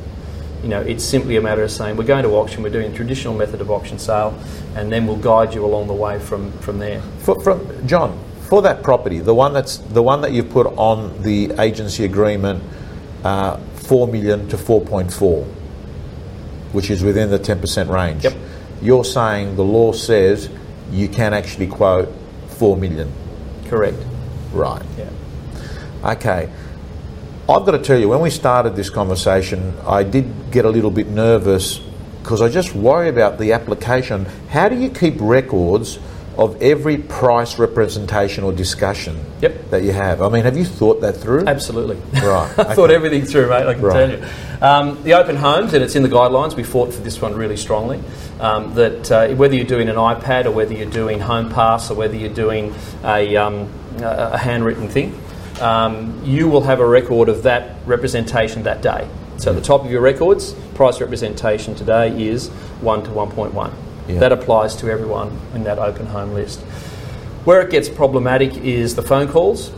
You 0.63 0.67
know, 0.67 0.81
it's 0.81 1.03
simply 1.05 1.37
a 1.37 1.41
matter 1.41 1.63
of 1.63 1.71
saying 1.71 1.95
we're 1.95 2.03
going 2.03 2.23
to 2.23 2.31
auction, 2.31 2.63
we're 2.63 2.69
doing 2.69 2.91
a 2.91 2.95
traditional 2.95 3.33
method 3.33 3.61
of 3.61 3.71
auction 3.71 3.97
sale, 3.97 4.37
and 4.75 4.91
then 4.91 5.07
we'll 5.07 5.15
guide 5.15 5.53
you 5.53 5.63
along 5.63 5.87
the 5.87 5.93
way 5.93 6.19
from 6.19 6.51
from 6.59 6.79
there. 6.79 7.01
For, 7.19 7.39
from 7.41 7.87
John, 7.87 8.19
for 8.49 8.61
that 8.63 8.83
property, 8.83 9.19
the 9.19 9.33
one 9.33 9.53
that's 9.53 9.77
the 9.77 10.03
one 10.03 10.21
that 10.21 10.33
you've 10.33 10.49
put 10.49 10.67
on 10.67 11.21
the 11.23 11.51
agency 11.59 12.03
agreement, 12.03 12.61
uh, 13.23 13.57
four 13.75 14.07
million 14.07 14.49
to 14.49 14.57
four 14.57 14.81
point 14.81 15.13
four, 15.13 15.45
which 16.73 16.89
is 16.89 17.03
within 17.03 17.29
the 17.29 17.39
ten 17.39 17.61
percent 17.61 17.89
range. 17.89 18.25
Yep. 18.25 18.33
You're 18.81 19.05
saying 19.05 19.55
the 19.55 19.63
law 19.63 19.93
says 19.93 20.49
you 20.91 21.07
can 21.07 21.33
actually 21.33 21.67
quote 21.67 22.13
four 22.47 22.75
million, 22.75 23.11
Correct. 23.67 23.97
right? 24.51 24.83
Yeah. 24.97 25.09
Okay. 26.03 26.49
I've 27.47 27.65
got 27.65 27.71
to 27.71 27.79
tell 27.79 27.97
you, 27.97 28.07
when 28.07 28.19
we 28.19 28.29
started 28.29 28.75
this 28.75 28.91
conversation, 28.91 29.73
I 29.87 30.03
did 30.03 30.31
get 30.51 30.65
a 30.65 30.69
little 30.69 30.91
bit 30.91 31.07
nervous 31.07 31.79
because 32.23 32.41
I 32.41 32.49
just 32.49 32.75
worry 32.75 33.09
about 33.09 33.37
the 33.39 33.53
application. 33.53 34.25
How 34.49 34.69
do 34.69 34.75
you 34.77 34.89
keep 34.89 35.15
records 35.19 35.99
of 36.37 36.61
every 36.61 36.97
price 36.97 37.59
representation 37.59 38.43
or 38.45 38.53
discussion 38.53 39.19
Yep. 39.41 39.71
that 39.71 39.83
you 39.83 39.91
have? 39.91 40.21
I 40.21 40.29
mean, 40.29 40.43
have 40.43 40.57
you 40.57 40.63
thought 40.65 41.01
that 41.01 41.13
through? 41.17 41.45
Absolutely. 41.47 41.97
Right, 42.13 42.49
I 42.59 42.75
thought 42.75 42.91
everything 42.91 43.25
through, 43.25 43.49
mate, 43.49 43.65
I 43.67 43.73
can 43.73 43.81
Right. 43.81 43.93
tell 43.93 44.09
you. 44.11 44.23
Um, 44.61 44.97
the 45.03 45.13
open 45.15 45.35
homes, 45.37 45.73
and 45.73 45.83
it's 45.83 45.95
in 45.95 46.03
the 46.03 46.09
guidelines, 46.09 46.55
we 46.55 46.63
fought 46.63 46.93
for 46.93 47.01
this 47.01 47.21
one 47.21 47.35
really 47.35 47.57
strongly. 47.57 47.99
Um, 48.39 48.73
that 48.75 49.11
uh, 49.11 49.27
whether 49.35 49.55
you're 49.55 49.65
doing 49.65 49.89
an 49.89 49.95
iPad 49.97 50.45
or 50.45 50.51
whether 50.51 50.73
you're 50.73 50.89
doing 50.89 51.19
Home 51.19 51.49
Pass 51.49 51.91
or 51.91 51.95
whether 51.95 52.15
you're 52.15 52.29
doing 52.33 52.73
a, 53.03 53.35
um, 53.35 53.67
a 54.01 54.31
a 54.33 54.37
handwritten 54.37 54.87
thing, 54.87 55.19
um, 55.61 56.21
you 56.23 56.47
will 56.47 56.61
have 56.61 56.79
a 56.79 56.87
record 56.87 57.27
of 57.27 57.43
that 57.43 57.75
representation 57.85 58.63
that 58.63 58.81
day. 58.81 59.07
So 59.39 59.51
at 59.51 59.55
the 59.55 59.61
top 59.61 59.85
of 59.85 59.91
your 59.91 60.01
records, 60.01 60.51
price 60.75 60.99
representation 60.99 61.73
today 61.73 62.09
is 62.27 62.49
1 62.81 63.03
to 63.03 63.09
1.1. 63.11 63.73
Yeah. 64.09 64.19
That 64.19 64.33
applies 64.33 64.75
to 64.77 64.89
everyone 64.91 65.39
in 65.53 65.63
that 65.63 65.79
open 65.79 66.07
home 66.07 66.33
list. 66.33 66.59
Where 67.45 67.61
it 67.61 67.71
gets 67.71 67.87
problematic 67.87 68.57
is 68.57 68.95
the 68.95 69.01
phone 69.01 69.29
calls, 69.29 69.71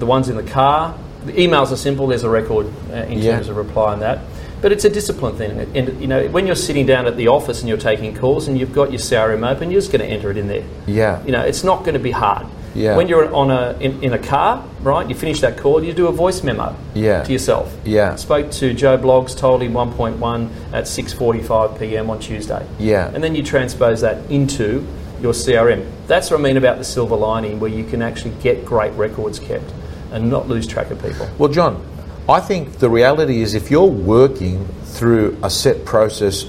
the 0.00 0.06
ones 0.06 0.28
in 0.28 0.36
the 0.36 0.42
car. 0.42 0.98
The 1.24 1.32
emails 1.34 1.70
are 1.70 1.76
simple. 1.76 2.08
There's 2.08 2.24
a 2.24 2.30
record 2.30 2.66
uh, 2.90 2.94
in 3.04 3.18
Yeah. 3.20 3.36
terms 3.36 3.48
of 3.48 3.56
reply 3.56 3.92
on 3.92 4.00
that. 4.00 4.18
But 4.60 4.72
it's 4.72 4.84
a 4.84 4.90
discipline 4.90 5.36
thing. 5.36 5.52
And 5.76 6.00
you 6.00 6.08
know, 6.08 6.26
when 6.28 6.46
you're 6.48 6.56
sitting 6.56 6.84
down 6.84 7.06
at 7.06 7.16
the 7.16 7.28
office 7.28 7.60
and 7.60 7.68
you're 7.68 7.78
taking 7.78 8.14
calls 8.16 8.48
and 8.48 8.58
you've 8.58 8.72
got 8.72 8.90
your 8.90 8.98
CRM 8.98 9.48
open, 9.48 9.70
you're 9.70 9.80
just 9.80 9.92
going 9.92 10.04
to 10.04 10.12
enter 10.12 10.30
it 10.32 10.36
in 10.36 10.48
there. 10.48 10.64
Yeah. 10.86 11.22
You 11.24 11.30
know, 11.32 11.42
it's 11.42 11.62
not 11.62 11.80
going 11.84 11.94
to 11.94 12.00
be 12.00 12.10
hard. 12.10 12.46
Yeah. 12.74 12.96
When 12.96 13.08
you're 13.08 13.32
on 13.34 13.50
a 13.50 13.76
in, 13.80 14.02
in 14.02 14.12
a 14.12 14.18
car, 14.18 14.64
right? 14.80 15.08
You 15.08 15.14
finish 15.14 15.40
that 15.40 15.58
call, 15.58 15.82
you 15.82 15.92
do 15.92 16.06
a 16.06 16.12
voice 16.12 16.42
memo. 16.42 16.76
Yeah. 16.94 17.24
To 17.24 17.32
yourself. 17.32 17.74
Yeah. 17.84 18.16
Spoke 18.16 18.50
to 18.52 18.74
Joe 18.74 18.96
Bloggs, 18.96 19.36
told 19.36 19.62
him 19.62 19.72
1.1 19.72 20.50
at 20.72 20.84
6:45 20.84 21.78
p.m. 21.78 22.10
on 22.10 22.20
Tuesday. 22.20 22.66
Yeah. 22.78 23.10
And 23.12 23.22
then 23.22 23.34
you 23.34 23.42
transpose 23.42 24.00
that 24.02 24.30
into 24.30 24.86
your 25.20 25.32
CRM. 25.32 25.86
That's 26.06 26.30
what 26.30 26.40
I 26.40 26.42
mean 26.42 26.56
about 26.56 26.78
the 26.78 26.84
silver 26.84 27.16
lining, 27.16 27.60
where 27.60 27.70
you 27.70 27.84
can 27.84 28.02
actually 28.02 28.34
get 28.42 28.64
great 28.64 28.92
records 28.92 29.38
kept 29.38 29.72
and 30.12 30.30
not 30.30 30.48
lose 30.48 30.66
track 30.66 30.90
of 30.90 31.02
people. 31.02 31.28
Well, 31.38 31.50
John, 31.50 31.84
I 32.28 32.40
think 32.40 32.78
the 32.78 32.90
reality 32.90 33.42
is 33.42 33.54
if 33.54 33.70
you're 33.70 33.84
working 33.84 34.66
through 34.84 35.38
a 35.42 35.50
set 35.50 35.84
process 35.84 36.46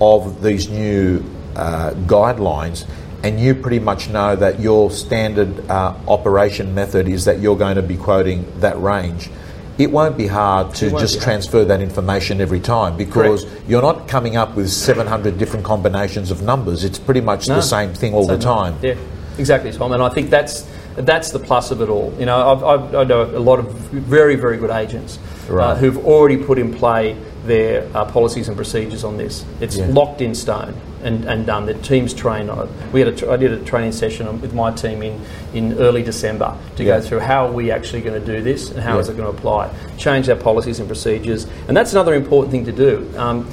of 0.00 0.42
these 0.42 0.68
new 0.68 1.24
uh, 1.56 1.92
guidelines 2.06 2.86
and 3.22 3.38
you 3.40 3.54
pretty 3.54 3.78
much 3.78 4.08
know 4.08 4.34
that 4.36 4.60
your 4.60 4.90
standard 4.90 5.68
uh, 5.70 5.94
operation 6.08 6.74
method 6.74 7.08
is 7.08 7.24
that 7.24 7.40
you're 7.40 7.56
going 7.56 7.76
to 7.76 7.82
be 7.82 7.96
quoting 7.96 8.44
that 8.60 8.80
range, 8.80 9.30
it 9.78 9.90
won't 9.90 10.16
be 10.18 10.26
hard 10.26 10.74
to 10.76 10.90
just 10.90 11.14
hard. 11.14 11.24
transfer 11.24 11.64
that 11.64 11.80
information 11.80 12.40
every 12.40 12.60
time 12.60 12.96
because 12.96 13.46
you're 13.66 13.82
not 13.82 14.06
coming 14.06 14.36
up 14.36 14.54
with 14.54 14.68
700 14.70 15.38
different 15.38 15.64
combinations 15.64 16.30
of 16.30 16.42
numbers. 16.42 16.84
It's 16.84 16.98
pretty 16.98 17.20
much 17.22 17.48
No. 17.48 17.56
the 17.56 17.62
same 17.62 17.94
thing 17.94 18.12
all 18.14 18.26
the 18.26 18.34
Same 18.34 18.40
time. 18.40 18.74
Yeah, 18.82 18.94
exactly, 19.38 19.72
Tom. 19.72 19.92
And 19.92 20.02
I 20.02 20.08
think 20.08 20.28
that's 20.30 20.66
that's 20.94 21.30
the 21.30 21.38
plus 21.38 21.70
of 21.70 21.80
it 21.80 21.88
all. 21.88 22.12
You 22.18 22.26
know, 22.26 22.52
I've, 22.52 22.64
I've, 22.64 22.94
I 22.94 23.04
know 23.04 23.22
a 23.22 23.40
lot 23.40 23.58
of 23.58 23.72
very 23.90 24.36
very 24.36 24.58
good 24.58 24.70
agents 24.70 25.18
uh, 25.48 25.74
who've 25.74 26.04
already 26.04 26.36
put 26.36 26.58
in 26.58 26.72
play 26.74 27.16
their 27.44 27.86
uh, 27.94 28.04
policies 28.04 28.48
and 28.48 28.56
procedures 28.56 29.04
on 29.04 29.16
this. 29.16 29.44
It's 29.60 29.76
Yeah. 29.76 29.86
locked 29.88 30.20
in 30.20 30.34
stone 30.34 30.74
and, 31.02 31.24
and 31.24 31.44
done. 31.44 31.66
The 31.66 31.74
team's 31.74 32.14
trained 32.14 32.48
on 32.50 32.68
it. 32.68 32.92
We 32.92 33.00
had 33.00 33.22
a 33.22 33.30
I 33.32 33.36
did 33.36 33.52
a 33.52 33.58
training 33.64 33.92
session 33.92 34.40
with 34.40 34.54
my 34.54 34.70
team 34.70 35.02
in, 35.02 35.20
in 35.52 35.74
early 35.78 36.02
December 36.02 36.56
to 36.76 36.84
Yeah. 36.84 36.98
go 36.98 37.00
through 37.06 37.18
how 37.20 37.46
are 37.46 37.52
we 37.52 37.70
actually 37.72 38.02
going 38.02 38.18
to 38.20 38.24
do 38.26 38.42
this 38.42 38.70
and 38.70 38.80
how 38.80 38.94
Yeah. 38.94 39.00
is 39.00 39.08
it 39.08 39.16
going 39.16 39.30
to 39.32 39.36
apply. 39.36 39.70
Change 39.98 40.28
our 40.28 40.36
policies 40.36 40.78
and 40.78 40.88
procedures, 40.88 41.46
and 41.68 41.76
that's 41.76 41.92
another 41.92 42.14
important 42.14 42.52
thing 42.52 42.64
to 42.66 42.72
do. 42.72 43.10
Um, 43.16 43.48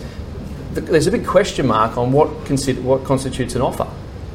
th- 0.75 0.86
there's 0.88 1.08
a 1.08 1.12
big 1.12 1.25
question 1.25 1.65
mark 1.65 1.97
on 1.97 2.12
what, 2.12 2.45
consider, 2.45 2.82
what 2.82 3.04
constitutes 3.04 3.56
an 3.56 3.62
offer. 3.62 3.88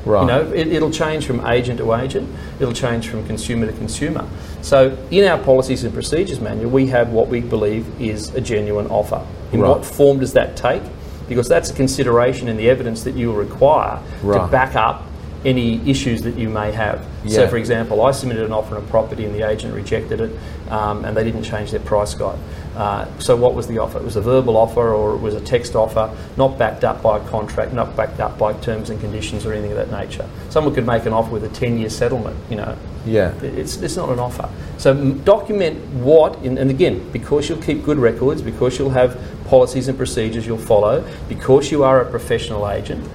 Right. 0.05 0.21
You 0.23 0.27
know, 0.27 0.53
it, 0.53 0.69
it'll 0.69 0.91
change 0.91 1.27
from 1.27 1.45
agent 1.47 1.79
to 1.79 1.95
agent. 1.95 2.29
It'll 2.61 2.75
change 2.75 3.09
from 3.09 3.27
consumer 3.27 3.67
to 3.67 3.73
consumer. 3.73 4.27
So, 4.63 4.97
in 5.11 5.25
our 5.25 5.39
policies 5.39 5.85
and 5.85 5.93
procedures 5.93 6.41
manual, 6.41 6.71
we 6.71 6.87
have 6.89 7.11
what 7.11 7.29
we 7.29 7.41
believe 7.41 7.87
is 8.01 8.35
a 8.35 8.41
genuine 8.41 8.87
offer. 8.89 9.25
In 9.53 9.61
Right. 9.61 9.69
what 9.69 9.85
form 9.85 10.19
does 10.21 10.33
that 10.35 10.57
take? 10.57 10.83
Because 11.29 11.49
that's 11.49 11.71
a 11.71 11.75
consideration 11.75 12.49
in 12.49 12.57
the 12.57 12.69
evidence 12.69 13.03
that 13.05 13.15
you 13.15 13.29
will 13.29 13.37
require 13.37 13.99
to 14.23 14.47
back 14.51 14.75
up 14.75 15.05
any 15.45 15.81
issues 15.89 16.23
that 16.23 16.37
you 16.37 16.49
may 16.49 16.73
have. 16.73 17.05
Yeah. 17.25 17.37
So, 17.37 17.49
for 17.49 17.57
example, 17.57 18.03
I 18.03 18.13
submitted 18.13 18.45
an 18.45 18.53
offer 18.53 18.77
on 18.77 18.83
a 18.83 18.87
property 18.87 19.25
and 19.25 19.35
the 19.35 19.49
agent 19.49 19.75
rejected 19.75 20.21
it, 20.21 20.31
um, 20.71 21.05
and 21.05 21.17
they 21.17 21.25
didn't 21.25 21.43
change 21.43 21.71
their 21.71 21.81
price 21.81 22.15
guide. 22.15 22.39
Uh, 22.77 23.07
so, 23.19 23.37
what 23.37 23.55
was 23.55 23.69
the 23.69 23.79
offer? 23.79 23.99
It 23.99 24.05
was 24.05 24.17
a 24.17 24.21
verbal 24.21 24.57
offer 24.57 24.93
or 24.93 25.15
it 25.15 25.21
was 25.21 25.35
a 25.35 25.41
text 25.41 25.77
offer, 25.77 26.15
not 26.37 26.59
backed 26.59 26.83
up 26.83 27.03
by 27.03 27.19
a 27.19 27.29
contract, 27.29 27.73
not 27.73 27.97
backed 27.97 28.19
up 28.19 28.37
by 28.37 28.53
terms 28.55 28.91
and 28.91 29.01
conditions 29.01 29.47
or 29.47 29.53
anything 29.53 29.73
of 29.73 29.77
that 29.77 29.91
nature. 29.91 30.29
Someone 30.51 30.75
could 30.75 30.87
make 30.87 31.07
an 31.07 31.13
offer 31.13 31.31
with 31.31 31.45
a 31.45 31.49
10 31.49 31.79
year 31.79 31.91
settlement, 31.91 32.37
you 32.51 32.57
know. 32.57 32.77
Yeah. 33.07 33.33
It's, 33.43 33.77
it's 33.77 33.97
not 33.97 34.09
an 34.09 34.19
offer. 34.19 34.49
So 34.79 35.13
document 35.13 35.79
what, 35.95 36.37
and, 36.39 36.59
and 36.59 36.71
again, 36.71 37.11
because 37.13 37.49
you'll 37.49 37.63
keep 37.63 37.85
good 37.85 37.99
records, 37.99 38.43
because 38.43 38.79
you'll 38.79 38.91
have 38.91 39.21
policies 39.47 39.89
and 39.89 39.97
procedures 39.97 40.47
you'll 40.47 40.59
follow, 40.59 41.07
because 41.29 41.71
you 41.71 41.85
are 41.85 42.01
a 42.01 42.11
professional 42.11 42.69
agent, 42.69 43.09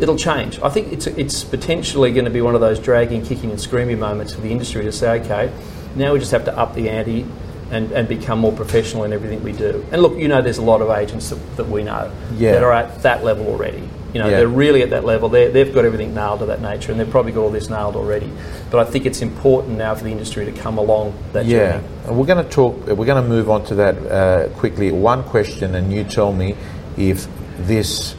it'll 0.00 0.18
change. 0.18 0.60
I 0.60 0.70
think 0.70 0.92
it's, 0.92 1.06
it's 1.06 1.44
potentially 1.44 2.12
going 2.12 2.24
to 2.24 2.30
be 2.30 2.40
one 2.40 2.54
of 2.54 2.60
those 2.60 2.78
dragging, 2.80 3.24
kicking, 3.24 3.50
and 3.50 3.60
screaming 3.60 3.98
moments 3.98 4.32
for 4.34 4.40
the 4.40 4.50
industry 4.50 4.84
to 4.84 4.92
say, 4.92 5.20
okay, 5.20 5.52
now 5.94 6.12
we 6.12 6.18
just 6.18 6.32
have 6.32 6.44
to 6.46 6.58
up 6.58 6.74
the 6.74 6.88
ante 6.88 7.26
and, 7.70 7.90
and 7.92 8.06
become 8.08 8.38
more 8.38 8.52
professional 8.52 9.04
in 9.04 9.12
everything 9.12 9.42
we 9.42 9.52
do. 9.52 9.84
And 9.90 10.00
look, 10.02 10.16
you 10.16 10.28
know, 10.28 10.40
there's 10.42 10.58
a 10.58 10.62
lot 10.62 10.80
of 10.82 10.90
agents 10.90 11.30
that, 11.30 11.56
that 11.56 11.68
we 11.68 11.82
know 11.82 12.12
Yeah. 12.36 12.52
that 12.52 12.62
are 12.62 12.72
at 12.72 13.02
that 13.02 13.24
level 13.24 13.46
already. 13.48 13.88
You 14.14 14.22
know, 14.22 14.28
Yeah. 14.28 14.36
they're 14.38 14.48
really 14.48 14.82
at 14.82 14.90
that 14.90 15.04
level. 15.04 15.28
They're, 15.28 15.50
they've 15.50 15.74
got 15.74 15.84
everything 15.84 16.14
nailed 16.14 16.38
to 16.40 16.46
that 16.46 16.62
nature, 16.62 16.90
and 16.92 17.00
they've 17.00 17.10
probably 17.10 17.32
got 17.32 17.42
all 17.42 17.50
this 17.50 17.68
nailed 17.68 17.96
already. 17.96 18.30
But 18.70 18.86
I 18.86 18.90
think 18.90 19.04
it's 19.04 19.20
important 19.20 19.76
now 19.78 19.94
for 19.94 20.04
the 20.04 20.10
industry 20.12 20.44
to 20.46 20.52
come 20.52 20.78
along 20.78 21.12
that 21.32 21.44
Yeah, 21.44 21.72
journey. 21.72 21.84
and 22.06 22.18
we're 22.18 22.26
going 22.26 22.42
to 22.42 22.50
talk. 22.50 22.86
We're 22.86 23.04
going 23.04 23.22
to 23.22 23.28
move 23.28 23.50
on 23.50 23.64
to 23.66 23.74
that 23.74 23.96
uh, 24.06 24.48
quickly. 24.58 24.92
One 24.92 25.22
question, 25.24 25.74
and 25.74 25.92
you 25.92 26.04
tell 26.04 26.32
me 26.32 26.54
if 26.96 27.26
this 27.58 28.14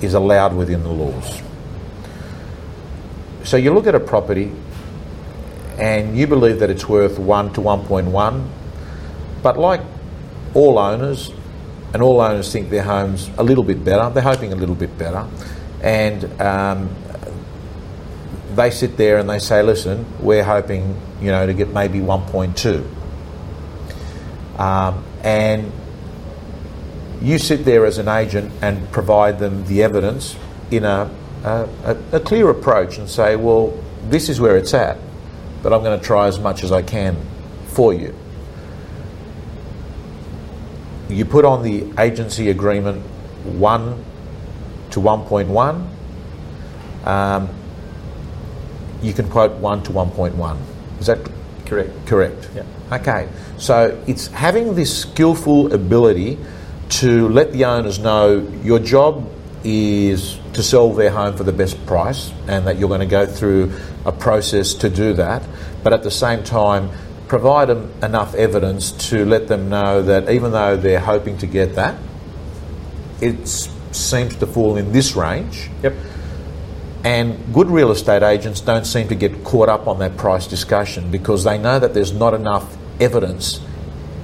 is 0.00 0.14
allowed 0.14 0.54
within 0.54 0.82
the 0.82 0.88
laws. 0.90 1.42
So 3.44 3.56
you 3.58 3.72
look 3.74 3.86
at 3.86 3.94
a 3.94 4.00
property, 4.00 4.50
and 5.78 6.16
you 6.16 6.26
believe 6.26 6.60
that 6.60 6.70
it's 6.70 6.88
worth 6.88 7.18
one 7.18 7.52
to 7.54 7.60
one 7.60 7.84
point 7.86 8.08
one, 8.08 8.50
but 9.42 9.58
like 9.58 9.80
all 10.54 10.78
owners, 10.78 11.30
and 11.92 12.02
all 12.02 12.20
owners 12.20 12.52
think 12.52 12.70
their 12.70 12.82
homes 12.82 13.30
a 13.38 13.42
little 13.42 13.64
bit 13.64 13.84
better. 13.84 14.12
They're 14.12 14.22
hoping 14.22 14.52
a 14.52 14.56
little 14.56 14.74
bit 14.74 14.96
better, 14.98 15.26
and 15.82 16.40
um, 16.40 16.94
they 18.54 18.70
sit 18.70 18.96
there 18.96 19.18
and 19.18 19.28
they 19.28 19.38
say, 19.38 19.62
listen, 19.62 20.06
we're 20.20 20.44
hoping, 20.44 21.00
you 21.20 21.30
know, 21.30 21.46
to 21.46 21.52
get 21.52 21.68
maybe 21.68 21.98
1.2. 21.98 22.84
Um, 24.58 25.04
and 25.22 25.72
you 27.20 27.38
sit 27.38 27.64
there 27.64 27.86
as 27.86 27.98
an 27.98 28.08
agent 28.08 28.52
and 28.62 28.90
provide 28.92 29.38
them 29.38 29.64
the 29.66 29.82
evidence 29.82 30.36
in 30.70 30.84
a, 30.84 31.10
a, 31.44 31.96
a 32.12 32.20
clear 32.20 32.50
approach 32.50 32.98
and 32.98 33.08
say, 33.08 33.36
well, 33.36 33.76
this 34.08 34.28
is 34.28 34.40
where 34.40 34.56
it's 34.56 34.74
at, 34.74 34.98
but 35.64 35.72
I'm 35.72 35.82
going 35.82 35.98
to 35.98 36.06
try 36.06 36.28
as 36.28 36.38
much 36.38 36.62
as 36.62 36.70
I 36.70 36.82
can 36.82 37.16
for 37.68 37.94
you. 37.94 38.14
You 41.08 41.24
put 41.24 41.46
on 41.46 41.62
the 41.62 41.90
agency 41.98 42.50
agreement 42.50 43.02
1 43.44 44.04
to 44.90 45.00
1.1. 45.00 47.06
Um, 47.06 47.48
you 49.02 49.14
can 49.14 49.30
quote 49.30 49.52
1 49.52 49.82
to 49.84 49.90
1.1. 49.90 50.58
Is 51.00 51.06
that 51.06 51.18
Correct. 51.64 52.06
correct? 52.06 52.50
Yeah. 52.54 52.64
Okay. 52.92 53.26
So 53.56 54.02
it's 54.06 54.26
having 54.28 54.74
this 54.74 55.00
skillful 55.00 55.72
ability 55.72 56.38
to 57.00 57.26
let 57.30 57.52
the 57.52 57.64
owners 57.64 57.98
know 57.98 58.46
your 58.62 58.80
job 58.80 59.30
is 59.64 60.38
to 60.52 60.62
sell 60.62 60.92
their 60.92 61.10
home 61.10 61.38
for 61.38 61.44
the 61.44 61.52
best 61.52 61.84
price 61.86 62.30
and 62.48 62.66
that 62.66 62.78
you're 62.78 62.88
going 62.88 63.00
to 63.00 63.06
go 63.06 63.24
through 63.24 63.72
a 64.04 64.12
process 64.12 64.74
to 64.74 64.88
do 64.88 65.14
that, 65.14 65.42
but 65.82 65.92
at 65.92 66.02
the 66.02 66.10
same 66.10 66.42
time, 66.42 66.90
provide 67.28 67.68
them 67.68 67.92
enough 68.02 68.34
evidence 68.34 68.92
to 68.92 69.24
let 69.24 69.48
them 69.48 69.68
know 69.68 70.02
that 70.02 70.28
even 70.30 70.52
though 70.52 70.76
they're 70.76 71.00
hoping 71.00 71.38
to 71.38 71.46
get 71.46 71.74
that, 71.74 71.98
it 73.20 73.48
seems 73.92 74.36
to 74.36 74.46
fall 74.46 74.76
in 74.76 74.92
this 74.92 75.16
range. 75.16 75.70
Yep. 75.82 75.94
And 77.04 77.52
good 77.52 77.68
real 77.68 77.90
estate 77.90 78.22
agents 78.22 78.60
don't 78.60 78.86
seem 78.86 79.08
to 79.08 79.14
get 79.14 79.44
caught 79.44 79.68
up 79.68 79.86
on 79.86 79.98
that 79.98 80.16
price 80.16 80.46
discussion 80.46 81.10
because 81.10 81.44
they 81.44 81.58
know 81.58 81.78
that 81.78 81.92
there's 81.92 82.12
not 82.12 82.34
enough 82.34 82.76
evidence 83.00 83.60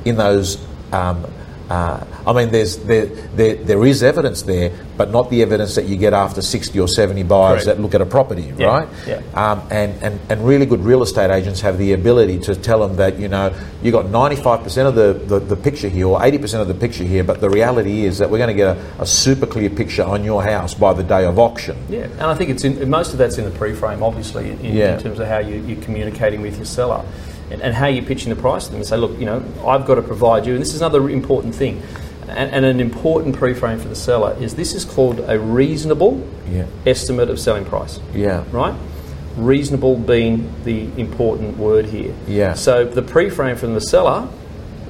in 0.04 0.16
those. 0.16 0.58
Um, 0.92 1.26
uh, 1.68 2.04
I 2.26 2.32
mean, 2.32 2.50
there's 2.50 2.76
there, 2.78 3.06
there 3.06 3.54
there 3.56 3.84
is 3.84 4.02
evidence 4.02 4.42
there, 4.42 4.72
but 4.96 5.10
not 5.10 5.30
the 5.30 5.42
evidence 5.42 5.74
that 5.76 5.86
you 5.86 5.96
get 5.96 6.12
after 6.12 6.42
60 6.42 6.78
or 6.78 6.88
70 6.88 7.22
buyers 7.22 7.64
Correct. 7.64 7.78
that 7.78 7.82
look 7.82 7.94
at 7.94 8.00
a 8.00 8.06
property, 8.06 8.52
Yeah, 8.58 8.66
right? 8.66 8.88
yeah. 9.06 9.22
Um, 9.34 9.62
and, 9.70 10.02
and, 10.02 10.20
and 10.28 10.46
really 10.46 10.66
good 10.66 10.80
real 10.80 11.02
estate 11.02 11.30
agents 11.30 11.60
have 11.62 11.78
the 11.78 11.92
ability 11.94 12.38
to 12.40 12.54
tell 12.54 12.86
them 12.86 12.96
that, 12.96 13.18
you 13.18 13.28
know, 13.28 13.54
you 13.82 13.90
got 13.92 14.06
95% 14.06 14.86
of 14.86 14.94
the, 14.94 15.14
the, 15.26 15.38
the 15.40 15.56
picture 15.56 15.88
here 15.88 16.06
or 16.06 16.20
80% 16.20 16.60
of 16.60 16.68
the 16.68 16.74
picture 16.74 17.04
here, 17.04 17.24
but 17.24 17.40
the 17.40 17.48
reality 17.48 18.04
is 18.04 18.18
that 18.18 18.30
we're 18.30 18.38
going 18.38 18.48
to 18.48 18.54
get 18.54 18.76
a, 18.76 19.02
a 19.02 19.06
super 19.06 19.46
clear 19.46 19.70
picture 19.70 20.02
on 20.04 20.22
your 20.24 20.42
house 20.42 20.74
by 20.74 20.92
the 20.92 21.02
day 21.02 21.24
of 21.24 21.38
auction. 21.38 21.76
Yeah, 21.88 22.02
and 22.04 22.22
I 22.22 22.34
think 22.34 22.50
it's 22.50 22.64
in, 22.64 22.88
most 22.90 23.12
of 23.12 23.18
that's 23.18 23.38
in 23.38 23.44
the 23.44 23.50
pre-frame, 23.50 24.02
obviously, 24.02 24.50
in, 24.50 24.64
Yeah. 24.64 24.96
in 24.96 25.02
terms 25.02 25.18
of 25.18 25.26
how 25.28 25.38
you, 25.38 25.56
you're 25.62 25.80
communicating 25.82 26.42
with 26.42 26.56
your 26.56 26.66
seller 26.66 27.04
and, 27.50 27.62
and 27.62 27.74
how 27.74 27.86
you're 27.86 28.04
pitching 28.04 28.30
the 28.34 28.40
price 28.40 28.64
to 28.66 28.70
them. 28.70 28.80
And 28.80 28.86
say, 28.86 28.96
look, 28.96 29.18
you 29.18 29.24
know, 29.24 29.42
I've 29.66 29.86
got 29.86 29.94
to 29.96 30.02
provide 30.02 30.46
you, 30.46 30.52
and 30.52 30.60
this 30.60 30.74
is 30.74 30.80
another 30.82 31.08
important 31.10 31.54
thing, 31.54 31.82
and, 32.28 32.50
and 32.52 32.64
an 32.64 32.80
important 32.80 33.36
pre-frame 33.36 33.78
for 33.78 33.88
the 33.88 33.94
seller 33.96 34.36
is 34.40 34.54
this 34.54 34.74
is 34.74 34.84
called 34.84 35.20
a 35.26 35.38
reasonable 35.38 36.22
Yeah. 36.50 36.64
estimate 36.86 37.30
of 37.30 37.38
selling 37.40 37.64
price, 37.64 37.98
Yeah. 38.14 38.44
right? 38.52 38.74
Reasonable 39.36 39.96
being 39.96 40.50
the 40.64 40.88
important 40.96 41.56
word 41.56 41.86
here. 41.86 42.12
Yeah. 42.26 42.54
So 42.54 42.84
the 42.84 43.02
pre-frame 43.02 43.56
from 43.56 43.74
the 43.74 43.80
seller 43.80 44.28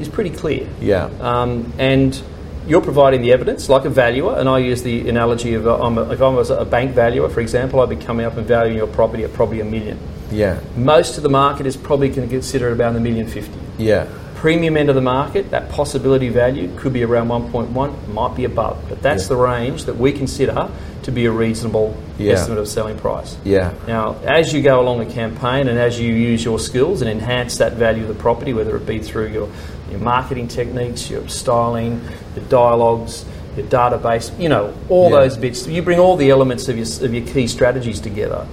is 0.01 0.09
pretty 0.09 0.31
clear. 0.31 0.67
Yeah. 0.81 1.09
Um, 1.21 1.73
and 1.79 2.21
you're 2.67 2.81
providing 2.81 3.23
the 3.23 3.33
evidence, 3.33 3.69
like 3.69 3.85
a 3.85 3.91
valuer, 3.91 4.35
and 4.37 4.49
I 4.49 4.59
use 4.59 4.83
the 4.83 5.09
analogy 5.09 5.55
of 5.55 5.67
uh, 5.67 5.83
I'm 5.83 5.99
a, 5.99 6.11
if 6.11 6.21
I 6.23 6.29
was 6.29 6.51
a 6.51 6.65
bank 6.65 6.93
valuer, 6.95 7.29
for 7.29 7.41
example, 7.41 7.81
I'd 7.81 7.89
be 7.89 7.97
coming 7.97 8.25
up 8.27 8.37
and 8.37 8.47
valuing 8.47 8.77
your 8.77 8.87
property 8.87 9.25
at 9.25 9.33
probably 9.33 9.61
a 9.61 9.65
million. 9.65 9.99
Yeah. 10.31 10.61
Most 10.77 11.17
of 11.17 11.23
the 11.23 11.29
market 11.31 11.67
is 11.67 11.77
probably 11.77 12.09
going 12.09 12.29
to 12.29 12.33
consider 12.35 12.69
it 12.69 12.73
about 12.73 12.95
a 12.97 13.01
million 13.01 13.27
fifty. 13.27 13.59
Yeah. 13.79 14.07
Premium 14.41 14.79
end 14.79 14.89
of 14.89 14.95
the 14.95 15.03
market, 15.03 15.51
that 15.51 15.69
possibility 15.69 16.31
value 16.31 16.71
could 16.79 16.95
be 16.95 17.03
around 17.03 17.29
1.1, 17.29 17.93
might 18.15 18.35
be 18.35 18.47
above, 18.47 18.79
but 18.89 19.03
that's 19.03 19.25
Yeah. 19.25 19.29
the 19.29 19.37
range 19.37 19.85
that 19.85 19.99
we 19.99 20.13
consider 20.13 20.71
to 21.03 21.13
be 21.13 21.27
a 21.27 21.31
reasonable 21.31 21.95
Yeah. 22.19 22.33
estimate 22.33 22.59
of 22.59 22.67
selling 22.67 22.97
price. 22.97 23.37
Yeah. 23.45 23.73
Now, 23.87 24.17
as 24.25 24.55
you 24.55 24.63
go 24.63 24.81
along 24.81 25.01
the 25.01 25.05
campaign 25.13 25.69
and 25.69 25.79
as 25.79 26.01
you 26.01 26.15
use 26.15 26.43
your 26.43 26.59
skills 26.59 27.03
and 27.03 27.11
enhance 27.11 27.59
that 27.59 27.75
value 27.75 28.01
of 28.05 28.09
the 28.09 28.15
property, 28.15 28.55
whether 28.55 28.75
it 28.77 28.87
be 28.87 28.99
through 28.99 29.27
your, 29.27 29.49
your 29.91 30.01
marketing 30.01 30.49
techniques, 30.49 31.11
your 31.11 31.29
styling, 31.29 32.01
your 32.35 32.45
dialogues, 32.49 33.27
your 33.59 33.67
database, 33.67 34.31
you 34.41 34.49
know, 34.49 34.71
all 34.89 35.11
Yeah. 35.11 35.21
those 35.21 35.37
bits, 35.37 35.67
you 35.67 35.83
bring 35.83 35.99
all 35.99 36.17
the 36.17 36.31
elements 36.31 36.67
of 36.71 36.79
your, 36.79 36.87
of 37.07 37.13
your 37.13 37.27
key 37.27 37.47
strategies 37.47 38.01
together. 38.01 38.47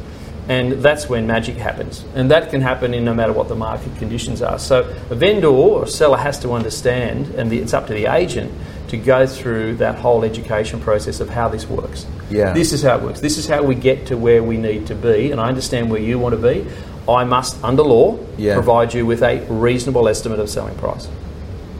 And 0.50 0.74
that's 0.84 1.10
when 1.10 1.28
magic 1.28 1.58
happens. 1.58 2.06
And 2.16 2.32
that 2.32 2.50
can 2.50 2.62
happen 2.62 2.94
in 2.94 3.04
no 3.04 3.14
matter 3.14 3.34
what 3.34 3.50
the 3.50 3.56
market 3.56 3.98
conditions 3.98 4.42
are. 4.42 4.58
So 4.58 4.82
a 5.10 5.16
vendor 5.16 5.48
or 5.48 5.84
a 5.84 5.88
seller 5.88 6.18
has 6.18 6.40
to 6.40 6.54
understand, 6.54 7.36
and 7.36 7.52
the, 7.52 7.60
it's 7.60 7.74
up 7.74 7.88
to 7.88 7.94
the 7.94 8.06
agent 8.06 8.52
to 8.88 8.98
go 8.98 9.28
through 9.28 9.76
that 9.76 9.96
whole 9.96 10.24
education 10.24 10.80
process 10.80 11.20
of 11.20 11.30
how 11.30 11.50
this 11.50 11.68
works. 11.68 12.06
Yeah. 12.30 12.54
This 12.54 12.72
is 12.72 12.82
how 12.82 12.96
it 12.98 13.04
works. 13.04 13.20
This 13.20 13.38
is 13.38 13.46
how 13.46 13.62
we 13.64 13.76
get 13.76 14.08
to 14.08 14.18
where 14.18 14.42
we 14.42 14.58
need 14.58 14.88
to 14.88 14.96
be, 14.96 15.32
and 15.32 15.42
I 15.42 15.50
understand 15.50 15.92
where 15.92 16.02
you 16.02 16.18
want 16.18 16.34
to 16.34 16.42
be. 16.42 16.66
I 17.10 17.24
must, 17.24 17.62
under 17.64 17.84
law, 17.84 18.18
Yeah. 18.38 18.54
provide 18.54 18.94
you 18.94 19.06
with 19.06 19.24
a 19.24 19.46
reasonable 19.50 20.08
estimate 20.08 20.40
of 20.40 20.50
selling 20.50 20.76
price. 20.76 21.08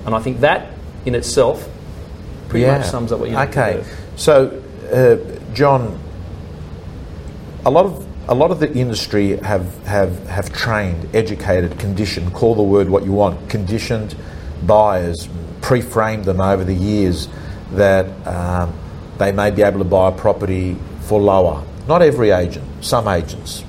And 0.06 0.16
I 0.16 0.20
think 0.20 0.42
that 0.42 0.74
in 1.06 1.16
itself 1.16 1.68
pretty 2.50 2.66
much 2.66 2.86
sums 2.86 3.12
up 3.12 3.20
what 3.20 3.30
you 3.30 3.36
need 3.36 3.50
okay. 3.50 3.74
to 3.74 3.84
do. 3.84 3.90
So, 4.16 4.62
uh, 4.92 5.54
John, 5.54 6.00
a 7.66 7.70
lot 7.70 7.86
of 7.86 8.07
a 8.30 8.36
lot 8.36 8.52
of 8.52 8.60
the 8.60 8.72
industry 8.74 9.38
have, 9.38 9.86
have 9.86 10.28
have 10.28 10.52
trained, 10.52 11.16
educated, 11.16 11.80
conditioned. 11.80 12.34
Call 12.34 12.56
the 12.56 12.64
word 12.64 12.90
what 12.90 13.06
you 13.06 13.14
want. 13.14 13.50
Conditioned 13.50 14.16
buyers, 14.66 15.30
pre-framed 15.62 16.26
them 16.26 16.42
over 16.42 16.64
the 16.64 16.74
years 16.74 17.30
that 17.72 18.06
um, 18.28 18.74
they 19.18 19.32
may 19.32 19.52
be 19.52 19.62
able 19.62 19.80
to 19.80 19.86
buy 19.86 20.10
a 20.10 20.12
property 20.12 20.78
for 21.02 21.22
lower. 21.22 21.64
Not 21.88 22.02
every 22.02 22.32
agent, 22.32 22.66
some 22.84 23.08
agents, 23.08 23.64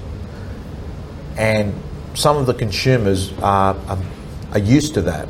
and 1.37 1.73
some 2.15 2.37
of 2.37 2.47
the 2.47 2.55
consumers 2.55 3.33
are, 3.39 3.77
are, 3.87 3.99
are 4.53 4.59
used 4.59 4.95
to 4.95 5.03
that. 5.03 5.29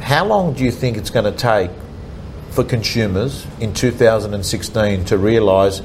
How 0.00 0.24
long 0.24 0.54
do 0.54 0.64
you 0.64 0.72
think 0.72 0.96
it's 0.96 1.10
going 1.10 1.30
to 1.30 1.38
take 1.38 1.70
for 2.50 2.64
consumers 2.64 3.46
in 3.60 3.72
2016 3.72 5.04
to 5.04 5.18
realise 5.18 5.82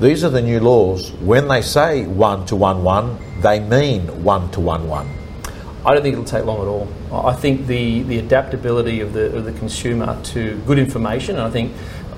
these 0.00 0.24
are 0.24 0.28
the 0.28 0.42
new 0.42 0.60
laws. 0.60 1.12
When 1.12 1.48
they 1.48 1.62
say 1.62 2.06
one 2.06 2.44
to 2.46 2.56
one 2.56 2.84
one, 2.84 3.18
they 3.40 3.60
mean 3.60 4.22
one 4.22 4.50
to 4.50 4.60
one 4.60 4.88
one. 4.88 5.08
I 5.86 5.94
don't 5.94 6.02
think 6.02 6.14
it'll 6.14 6.24
take 6.24 6.44
long 6.44 6.60
at 6.60 6.66
all. 6.66 6.88
I 7.26 7.32
think 7.32 7.66
the, 7.66 8.02
the 8.02 8.18
adaptability 8.18 9.00
of 9.00 9.12
the, 9.12 9.34
of 9.36 9.44
the 9.44 9.52
consumer 9.52 10.20
to 10.34 10.58
good 10.66 10.78
information, 10.78 11.36
and 11.36 11.44
I 11.44 11.50
think 11.50 11.72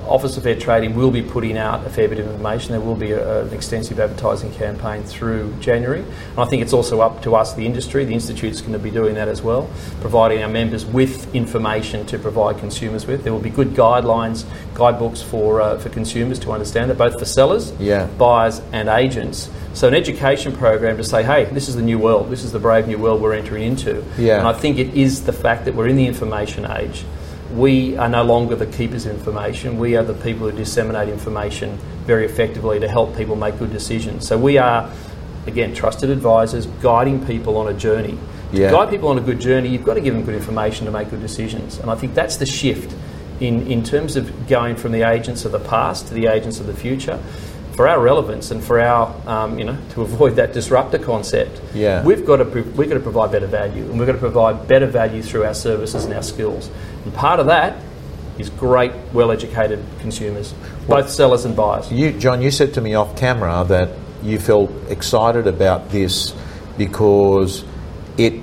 Office 0.08 0.36
of 0.36 0.42
Fair 0.42 0.58
Trading 0.58 0.94
will 0.94 1.10
be 1.10 1.22
putting 1.22 1.56
out 1.58 1.86
a 1.86 1.90
fair 1.90 2.08
bit 2.08 2.18
of 2.18 2.26
information. 2.26 2.72
There 2.72 2.80
will 2.80 2.94
be 2.94 3.12
a, 3.12 3.44
an 3.44 3.52
extensive 3.52 4.00
advertising 4.00 4.52
campaign 4.54 5.02
through 5.02 5.54
January. 5.60 6.00
And 6.00 6.38
I 6.38 6.46
think 6.46 6.62
it's 6.62 6.72
also 6.72 7.00
up 7.00 7.22
to 7.22 7.34
us, 7.34 7.54
the 7.54 7.66
industry. 7.66 8.04
The 8.04 8.14
Institute's 8.14 8.60
going 8.60 8.72
to 8.72 8.78
be 8.78 8.90
doing 8.90 9.14
that 9.14 9.28
as 9.28 9.42
well, 9.42 9.68
providing 10.00 10.42
our 10.42 10.48
members 10.48 10.84
with 10.86 11.34
information 11.34 12.06
to 12.06 12.18
provide 12.18 12.58
consumers 12.58 13.06
with. 13.06 13.24
There 13.24 13.32
will 13.32 13.40
be 13.40 13.50
good 13.50 13.74
guidelines, 13.74 14.44
guidebooks 14.74 15.20
for, 15.22 15.60
uh, 15.60 15.78
for 15.78 15.88
consumers 15.90 16.38
to 16.40 16.52
understand 16.52 16.90
that, 16.90 16.98
both 16.98 17.18
for 17.18 17.24
sellers, 17.24 17.72
Yeah. 17.78 18.06
buyers, 18.18 18.60
and 18.72 18.88
agents. 18.88 19.50
So, 19.74 19.86
an 19.86 19.94
education 19.94 20.52
program 20.56 20.96
to 20.96 21.04
say, 21.04 21.22
hey, 21.22 21.44
this 21.44 21.68
is 21.68 21.76
the 21.76 21.82
new 21.82 21.98
world, 21.98 22.30
this 22.30 22.42
is 22.42 22.52
the 22.52 22.58
brave 22.58 22.88
new 22.88 22.98
world 22.98 23.20
we're 23.20 23.34
entering 23.34 23.62
into. 23.62 24.02
Yeah. 24.16 24.38
And 24.38 24.48
I 24.48 24.52
think 24.52 24.78
it 24.78 24.94
is 24.94 25.24
the 25.24 25.32
fact 25.32 25.66
that 25.66 25.74
we're 25.74 25.86
in 25.88 25.96
the 25.96 26.06
information 26.06 26.64
age. 26.70 27.04
We 27.54 27.96
are 27.96 28.08
no 28.08 28.22
longer 28.24 28.56
the 28.56 28.66
keepers 28.66 29.06
of 29.06 29.16
information. 29.16 29.78
We 29.78 29.96
are 29.96 30.04
the 30.04 30.14
people 30.14 30.50
who 30.50 30.56
disseminate 30.56 31.08
information 31.08 31.78
very 32.04 32.24
effectively 32.24 32.78
to 32.80 32.88
help 32.88 33.16
people 33.16 33.36
make 33.36 33.58
good 33.58 33.72
decisions. 33.72 34.26
So 34.26 34.36
we 34.36 34.58
are, 34.58 34.90
again, 35.46 35.74
trusted 35.74 36.10
advisors 36.10 36.66
guiding 36.82 37.24
people 37.26 37.56
on 37.56 37.68
a 37.68 37.74
journey. 37.74 38.18
Yeah. 38.52 38.70
To 38.70 38.76
guide 38.76 38.90
people 38.90 39.08
on 39.08 39.18
a 39.18 39.22
good 39.22 39.40
journey, 39.40 39.68
you've 39.68 39.84
got 39.84 39.94
to 39.94 40.00
give 40.00 40.14
them 40.14 40.24
good 40.24 40.34
information 40.34 40.86
to 40.86 40.92
make 40.92 41.10
good 41.10 41.20
decisions. 41.20 41.78
And 41.78 41.90
I 41.90 41.94
think 41.94 42.14
that's 42.14 42.36
the 42.36 42.46
shift 42.46 42.94
in, 43.40 43.66
in 43.66 43.82
terms 43.82 44.16
of 44.16 44.48
going 44.48 44.76
from 44.76 44.92
the 44.92 45.02
agents 45.02 45.44
of 45.44 45.52
the 45.52 45.60
past 45.60 46.08
to 46.08 46.14
the 46.14 46.26
agents 46.26 46.60
of 46.60 46.66
the 46.66 46.74
future. 46.74 47.22
For 47.78 47.86
our 47.86 48.00
relevance 48.00 48.50
and 48.50 48.60
for 48.60 48.80
our, 48.80 49.14
um, 49.24 49.56
you 49.56 49.64
know, 49.64 49.78
to 49.90 50.02
avoid 50.02 50.34
that 50.34 50.52
disruptor 50.52 50.98
concept, 50.98 51.60
Yeah. 51.72 52.02
we've 52.02 52.26
got 52.26 52.38
to 52.38 52.44
we've 52.44 52.88
got 52.88 52.96
to 52.96 53.00
provide 53.00 53.30
better 53.30 53.46
value, 53.46 53.84
and 53.84 53.96
we've 54.00 54.06
got 54.06 54.14
to 54.14 54.18
provide 54.18 54.66
better 54.66 54.86
value 54.86 55.22
through 55.22 55.44
our 55.44 55.54
services 55.54 56.04
and 56.04 56.12
our 56.12 56.24
skills. 56.24 56.70
And 57.04 57.14
part 57.14 57.38
of 57.38 57.46
that 57.46 57.76
is 58.36 58.50
great, 58.50 58.90
well-educated 59.12 59.78
consumers, 60.00 60.54
both 60.88 61.08
sellers 61.08 61.44
and 61.44 61.54
buyers. 61.54 61.88
You, 61.92 62.10
John, 62.10 62.42
you 62.42 62.50
said 62.50 62.74
to 62.74 62.80
me 62.80 62.94
off 62.94 63.14
camera 63.16 63.64
that 63.68 63.90
you 64.24 64.40
felt 64.40 64.72
excited 64.88 65.46
about 65.46 65.90
this 65.90 66.34
because 66.76 67.64
it 68.16 68.34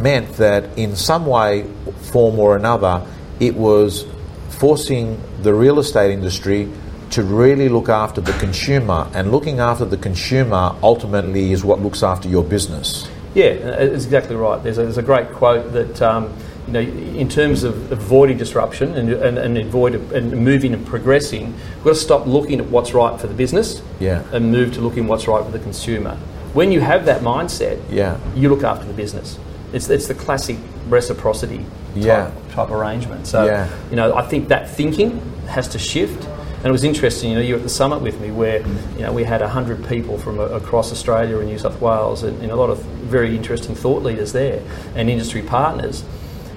meant 0.00 0.34
that 0.34 0.78
in 0.78 0.94
some 0.94 1.26
way, 1.26 1.64
form 2.12 2.38
or 2.38 2.54
another, 2.56 3.04
it 3.40 3.56
was 3.56 4.06
forcing 4.50 5.20
the 5.42 5.52
real 5.52 5.80
estate 5.80 6.12
industry 6.12 6.68
to 7.14 7.22
really 7.22 7.68
look 7.68 7.88
after 7.88 8.20
the 8.20 8.32
consumer, 8.34 9.08
and 9.14 9.30
looking 9.30 9.60
after 9.60 9.84
the 9.84 9.96
consumer 9.96 10.74
ultimately 10.82 11.52
is 11.52 11.64
what 11.64 11.80
looks 11.80 12.02
after 12.02 12.28
your 12.28 12.42
business. 12.42 13.08
Yeah, 13.34 13.44
it's 13.44 14.04
exactly 14.04 14.34
right. 14.36 14.60
There's 14.62 14.78
a, 14.78 14.82
there's 14.82 14.98
a 14.98 15.02
great 15.02 15.30
quote 15.30 15.72
that 15.72 16.02
um, 16.02 16.32
you 16.66 16.72
know, 16.72 16.80
in 16.80 17.28
terms 17.28 17.62
of 17.62 17.92
avoiding 17.92 18.36
disruption 18.36 18.94
and, 18.96 19.10
and, 19.12 19.38
and 19.38 19.58
avoid 19.58 19.94
and 20.12 20.44
moving 20.44 20.74
and 20.74 20.84
progressing, 20.84 21.52
we've 21.52 21.84
got 21.84 21.90
to 21.90 21.94
stop 21.96 22.26
looking 22.26 22.58
at 22.58 22.66
what's 22.66 22.94
right 22.94 23.20
for 23.20 23.28
the 23.28 23.34
business 23.34 23.80
Yeah. 24.00 24.24
and 24.32 24.50
move 24.50 24.74
to 24.74 24.80
looking 24.80 25.06
what's 25.06 25.28
right 25.28 25.44
for 25.44 25.50
the 25.52 25.58
consumer. 25.60 26.16
When 26.52 26.72
you 26.72 26.80
have 26.80 27.06
that 27.06 27.22
mindset, 27.22 27.80
Yeah. 27.90 28.16
you 28.34 28.48
look 28.48 28.64
after 28.64 28.86
the 28.86 28.92
business. 28.94 29.38
It's, 29.72 29.88
it's 29.88 30.06
the 30.08 30.14
classic 30.14 30.56
reciprocity 30.88 31.58
type, 31.58 31.66
Yeah. 31.96 32.30
type 32.52 32.70
arrangement. 32.70 33.26
So, 33.26 33.44
Yeah. 33.46 33.68
you 33.90 33.96
know, 33.96 34.14
I 34.16 34.22
think 34.22 34.48
that 34.48 34.68
thinking 34.70 35.20
has 35.48 35.68
to 35.68 35.78
shift. 35.78 36.26
And 36.64 36.70
it 36.70 36.72
was 36.72 36.84
interesting, 36.84 37.28
you 37.28 37.34
know, 37.36 37.42
you 37.42 37.52
were 37.52 37.58
at 37.58 37.62
the 37.62 37.68
summit 37.68 38.00
with 38.00 38.18
me 38.22 38.30
where, 38.30 38.66
you 38.96 39.00
know, 39.00 39.12
we 39.12 39.22
had 39.22 39.42
100 39.42 39.86
people 39.86 40.16
from 40.16 40.38
a, 40.38 40.44
across 40.44 40.92
Australia 40.92 41.38
and 41.38 41.46
New 41.46 41.58
South 41.58 41.78
Wales 41.78 42.22
and, 42.22 42.40
and 42.40 42.50
a 42.50 42.56
lot 42.56 42.70
of 42.70 42.78
very 42.78 43.36
interesting 43.36 43.74
thought 43.74 44.02
leaders 44.02 44.32
there 44.32 44.62
and 44.94 45.10
industry 45.10 45.42
partners. 45.42 46.02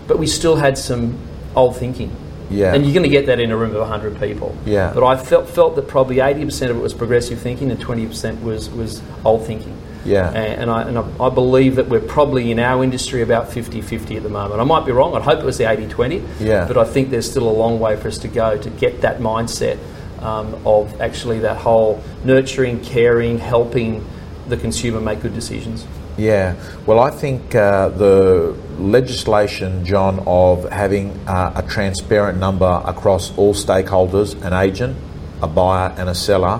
But 0.07 0.17
we 0.17 0.25
still 0.25 0.55
had 0.55 0.77
some 0.77 1.19
old 1.57 1.75
thinking. 1.75 2.15
Yeah. 2.49 2.73
And 2.73 2.85
you're 2.85 2.93
going 2.93 3.03
to 3.03 3.09
get 3.09 3.25
that 3.25 3.41
in 3.41 3.51
a 3.51 3.57
room 3.57 3.71
of 3.71 3.81
100 3.81 4.17
people. 4.17 4.55
Yeah. 4.65 4.93
But 4.93 5.03
I 5.03 5.17
felt, 5.17 5.49
felt 5.49 5.75
that 5.75 5.89
probably 5.89 6.15
80% 6.17 6.69
of 6.69 6.77
it 6.77 6.79
was 6.79 6.93
progressive 6.93 7.41
thinking 7.41 7.69
and 7.69 7.77
20% 7.77 8.41
was, 8.43 8.69
was 8.69 9.01
old 9.25 9.45
thinking. 9.45 9.77
Yeah. 10.05 10.29
And, 10.29 10.61
and, 10.61 10.71
I, 10.71 10.81
and 10.83 10.97
I, 10.99 11.25
I 11.25 11.29
believe 11.29 11.75
that 11.75 11.89
we're 11.89 11.99
probably 11.99 12.49
in 12.49 12.59
our 12.59 12.81
industry 12.81 13.23
about 13.23 13.51
50 13.51 13.81
50 13.81 14.15
at 14.15 14.23
the 14.23 14.29
moment. 14.29 14.61
I 14.61 14.63
might 14.63 14.85
be 14.85 14.93
wrong. 14.93 15.15
I'd 15.15 15.23
hope 15.23 15.39
it 15.39 15.45
was 15.45 15.57
the 15.57 15.69
80 15.69 15.89
20. 15.89 16.23
Yeah. 16.39 16.65
But 16.65 16.77
I 16.77 16.85
think 16.85 17.09
there's 17.09 17.29
still 17.29 17.49
a 17.49 17.51
long 17.51 17.81
way 17.81 17.97
for 17.97 18.07
us 18.07 18.17
to 18.19 18.29
go 18.29 18.57
to 18.57 18.69
get 18.69 19.01
that 19.01 19.19
mindset 19.19 19.77
um, 20.19 20.55
of 20.65 20.99
actually 21.01 21.39
that 21.39 21.57
whole 21.57 22.01
nurturing, 22.23 22.81
caring, 22.81 23.37
helping 23.37 24.05
the 24.47 24.57
consumer 24.57 24.99
make 24.99 25.21
good 25.21 25.33
decisions. 25.33 25.85
Yeah, 26.17 26.55
well, 26.87 26.99
I 26.99 27.11
think 27.11 27.53
uh, 27.53 27.89
the 27.89 28.57
legislation, 28.79 29.85
John, 29.85 30.23
of 30.25 30.67
having 30.71 31.11
uh, 31.27 31.53
a 31.55 31.61
transparent 31.61 32.39
number 32.39 32.81
across 32.85 33.37
all 33.37 33.53
stakeholders 33.53 34.41
an 34.43 34.51
agent, 34.51 34.97
a 35.43 35.47
buyer, 35.47 35.93
and 35.95 36.09
a 36.09 36.15
seller 36.15 36.59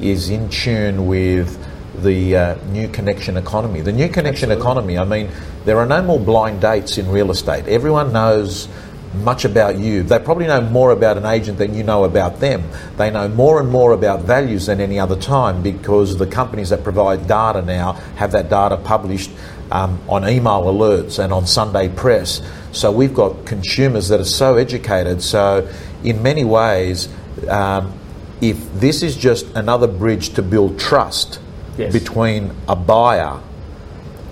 is 0.00 0.28
in 0.28 0.50
tune 0.50 1.06
with 1.06 1.58
the 2.02 2.36
uh, 2.36 2.54
new 2.66 2.86
connection 2.88 3.36
economy. 3.38 3.80
The 3.80 3.92
new 3.92 4.08
connection 4.08 4.50
economy, 4.50 4.98
I 4.98 5.04
mean, 5.04 5.30
there 5.64 5.78
are 5.78 5.86
no 5.86 6.02
more 6.02 6.20
blind 6.20 6.60
dates 6.60 6.98
in 6.98 7.10
real 7.10 7.30
estate. 7.30 7.66
Everyone 7.66 8.12
knows 8.12 8.68
much 9.14 9.44
about 9.44 9.78
you. 9.78 10.02
They 10.02 10.18
probably 10.18 10.46
know 10.46 10.60
more 10.60 10.90
about 10.90 11.16
an 11.16 11.24
agent 11.26 11.58
than 11.58 11.74
you 11.74 11.82
know 11.82 12.04
about 12.04 12.40
them. 12.40 12.62
They 12.96 13.10
know 13.10 13.28
more 13.28 13.60
and 13.60 13.70
more 13.70 13.92
about 13.92 14.22
values 14.22 14.66
than 14.66 14.80
any 14.80 14.98
other 14.98 15.16
time 15.16 15.62
because 15.62 16.16
the 16.18 16.26
companies 16.26 16.70
that 16.70 16.84
provide 16.84 17.26
data 17.26 17.62
now 17.62 17.92
have 18.16 18.32
that 18.32 18.50
data 18.50 18.76
published 18.76 19.30
um, 19.70 20.00
on 20.08 20.28
email 20.28 20.62
alerts 20.64 21.22
and 21.22 21.32
on 21.32 21.46
Sunday 21.46 21.88
press. 21.88 22.42
So 22.72 22.92
we've 22.92 23.14
got 23.14 23.46
consumers 23.46 24.08
that 24.08 24.20
are 24.20 24.24
so 24.24 24.56
educated. 24.56 25.22
So, 25.22 25.68
in 26.04 26.22
many 26.22 26.44
ways, 26.44 27.08
um, 27.48 27.98
if 28.40 28.72
this 28.74 29.02
is 29.02 29.16
just 29.16 29.46
another 29.56 29.86
bridge 29.86 30.30
to 30.34 30.42
build 30.42 30.78
trust 30.78 31.40
Yes. 31.76 31.92
between 31.92 32.52
a 32.66 32.74
buyer 32.74 33.40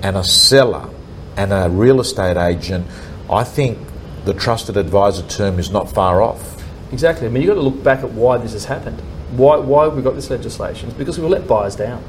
and 0.03 0.17
a 0.17 0.25
seller 0.25 0.89
and 1.37 1.53
a 1.53 1.69
real 1.71 2.01
estate 2.01 2.37
agent, 2.37 2.87
I 3.31 3.45
think 3.45 3.79
the 4.27 4.35
trusted 4.35 4.77
advisor 4.77 5.23
term 5.29 5.59
is 5.59 5.71
not 5.71 5.91
far 5.91 6.21
off. 6.21 6.63
Exactly. 6.93 7.27
I 7.27 7.31
mean, 7.31 7.43
you've 7.43 7.49
got 7.49 7.55
to 7.55 7.61
look 7.63 7.83
back 7.83 8.03
at 8.03 8.11
why 8.11 8.37
this 8.39 8.53
has 8.53 8.65
happened. 8.65 9.01
Why, 9.31 9.57
why 9.57 9.85
have 9.85 9.97
we 9.97 10.03
got 10.03 10.15
this 10.15 10.31
legislation? 10.31 10.89
It's 10.89 10.99
because 10.99 11.19
we've 11.19 11.31
let 11.31 11.47
buyers 11.47 11.77
down. 11.77 12.03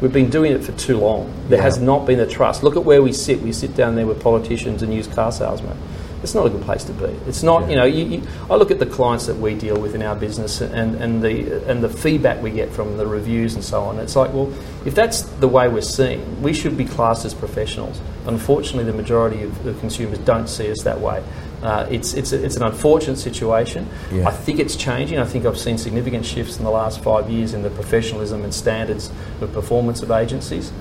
We've 0.00 0.12
been 0.12 0.30
doing 0.30 0.52
it 0.52 0.62
for 0.62 0.72
too 0.72 0.98
long. 0.98 1.32
There 1.48 1.58
Yeah. 1.58 1.64
has 1.64 1.78
not 1.78 2.06
been 2.06 2.18
the 2.18 2.26
trust. 2.26 2.62
Look 2.62 2.76
at 2.76 2.84
where 2.84 3.02
we 3.02 3.12
sit. 3.12 3.42
We 3.42 3.52
sit 3.52 3.74
down 3.74 3.96
there 3.96 4.06
with 4.06 4.20
politicians 4.20 4.82
and 4.82 4.94
used 4.94 5.12
car 5.12 5.32
salesmen. 5.32 5.76
It's 6.22 6.34
not 6.34 6.46
a 6.46 6.50
good 6.50 6.62
place 6.62 6.82
to 6.84 6.92
be. 6.92 7.14
It's 7.28 7.42
not, 7.42 7.68
you 7.70 7.76
know, 7.76 7.84
you, 7.84 8.04
you, 8.04 8.22
I 8.50 8.56
look 8.56 8.70
at 8.70 8.78
the 8.78 8.86
clients 8.86 9.26
that 9.26 9.36
we 9.36 9.54
deal 9.54 9.78
with 9.78 9.94
in 9.94 10.02
our 10.02 10.16
business 10.16 10.60
and, 10.60 10.96
and, 10.96 11.22
the, 11.22 11.62
and 11.70 11.84
the 11.84 11.88
feedback 11.88 12.42
we 12.42 12.50
get 12.50 12.70
from 12.70 12.96
the 12.96 13.06
reviews 13.06 13.54
and 13.54 13.62
so 13.62 13.82
on. 13.82 13.98
It's 13.98 14.16
like, 14.16 14.32
well, 14.32 14.52
if 14.84 14.94
that's 14.94 15.22
the 15.22 15.46
way 15.48 15.68
we're 15.68 15.82
seen, 15.82 16.42
we 16.42 16.52
should 16.52 16.76
be 16.76 16.84
classed 16.84 17.24
as 17.24 17.34
professionals. 17.34 18.00
Unfortunately, 18.26 18.84
the 18.90 18.96
majority 18.96 19.42
of 19.42 19.62
the 19.62 19.74
consumers 19.74 20.18
don't 20.20 20.48
see 20.48 20.70
us 20.70 20.82
that 20.82 21.00
way. 21.00 21.22
Uh, 21.62 21.86
it's, 21.90 22.14
it's, 22.14 22.32
it's 22.32 22.56
an 22.56 22.62
unfortunate 22.62 23.16
situation. 23.16 23.88
Yeah. 24.12 24.28
I 24.28 24.32
think 24.32 24.58
it's 24.60 24.76
changing. 24.76 25.18
I 25.18 25.24
think 25.24 25.46
I've 25.46 25.58
seen 25.58 25.78
significant 25.78 26.24
shifts 26.24 26.58
in 26.58 26.64
the 26.64 26.70
last 26.70 27.02
five 27.02 27.30
years 27.30 27.54
in 27.54 27.62
the 27.62 27.70
professionalism 27.70 28.44
and 28.44 28.52
standards 28.52 29.10
of 29.40 29.52
performance 29.52 30.02
of 30.02 30.10
agencies. 30.10 30.72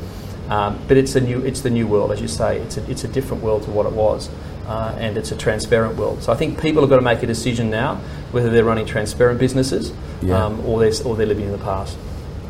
Um, 0.49 0.79
but 0.87 0.97
it's 0.97 1.15
a 1.15 1.21
new, 1.21 1.39
it's 1.39 1.61
the 1.61 1.69
new 1.69 1.87
world, 1.87 2.11
as 2.11 2.21
you 2.21 2.27
say. 2.27 2.59
It's 2.59 2.77
a, 2.77 2.91
it's 2.91 3.03
a 3.03 3.07
different 3.07 3.41
world 3.41 3.63
to 3.63 3.71
what 3.71 3.85
it 3.87 3.93
was, 3.93 4.29
uh, 4.67 4.95
and 4.99 5.17
it's 5.17 5.31
a 5.31 5.37
transparent 5.37 5.97
world. 5.97 6.21
So 6.21 6.31
I 6.31 6.35
think 6.35 6.61
people 6.61 6.81
have 6.83 6.89
got 6.89 6.97
to 6.97 7.01
make 7.01 7.23
a 7.23 7.27
decision 7.27 7.69
now 7.69 7.95
whether 8.31 8.49
they're 8.49 8.63
running 8.63 8.85
transparent 8.85 9.39
businesses 9.39 9.91
Yeah. 10.21 10.45
um, 10.45 10.63
or 10.65 10.79
they're 10.79 10.93
or 11.05 11.15
they're 11.15 11.25
living 11.25 11.45
in 11.45 11.51
the 11.51 11.57
past. 11.57 11.97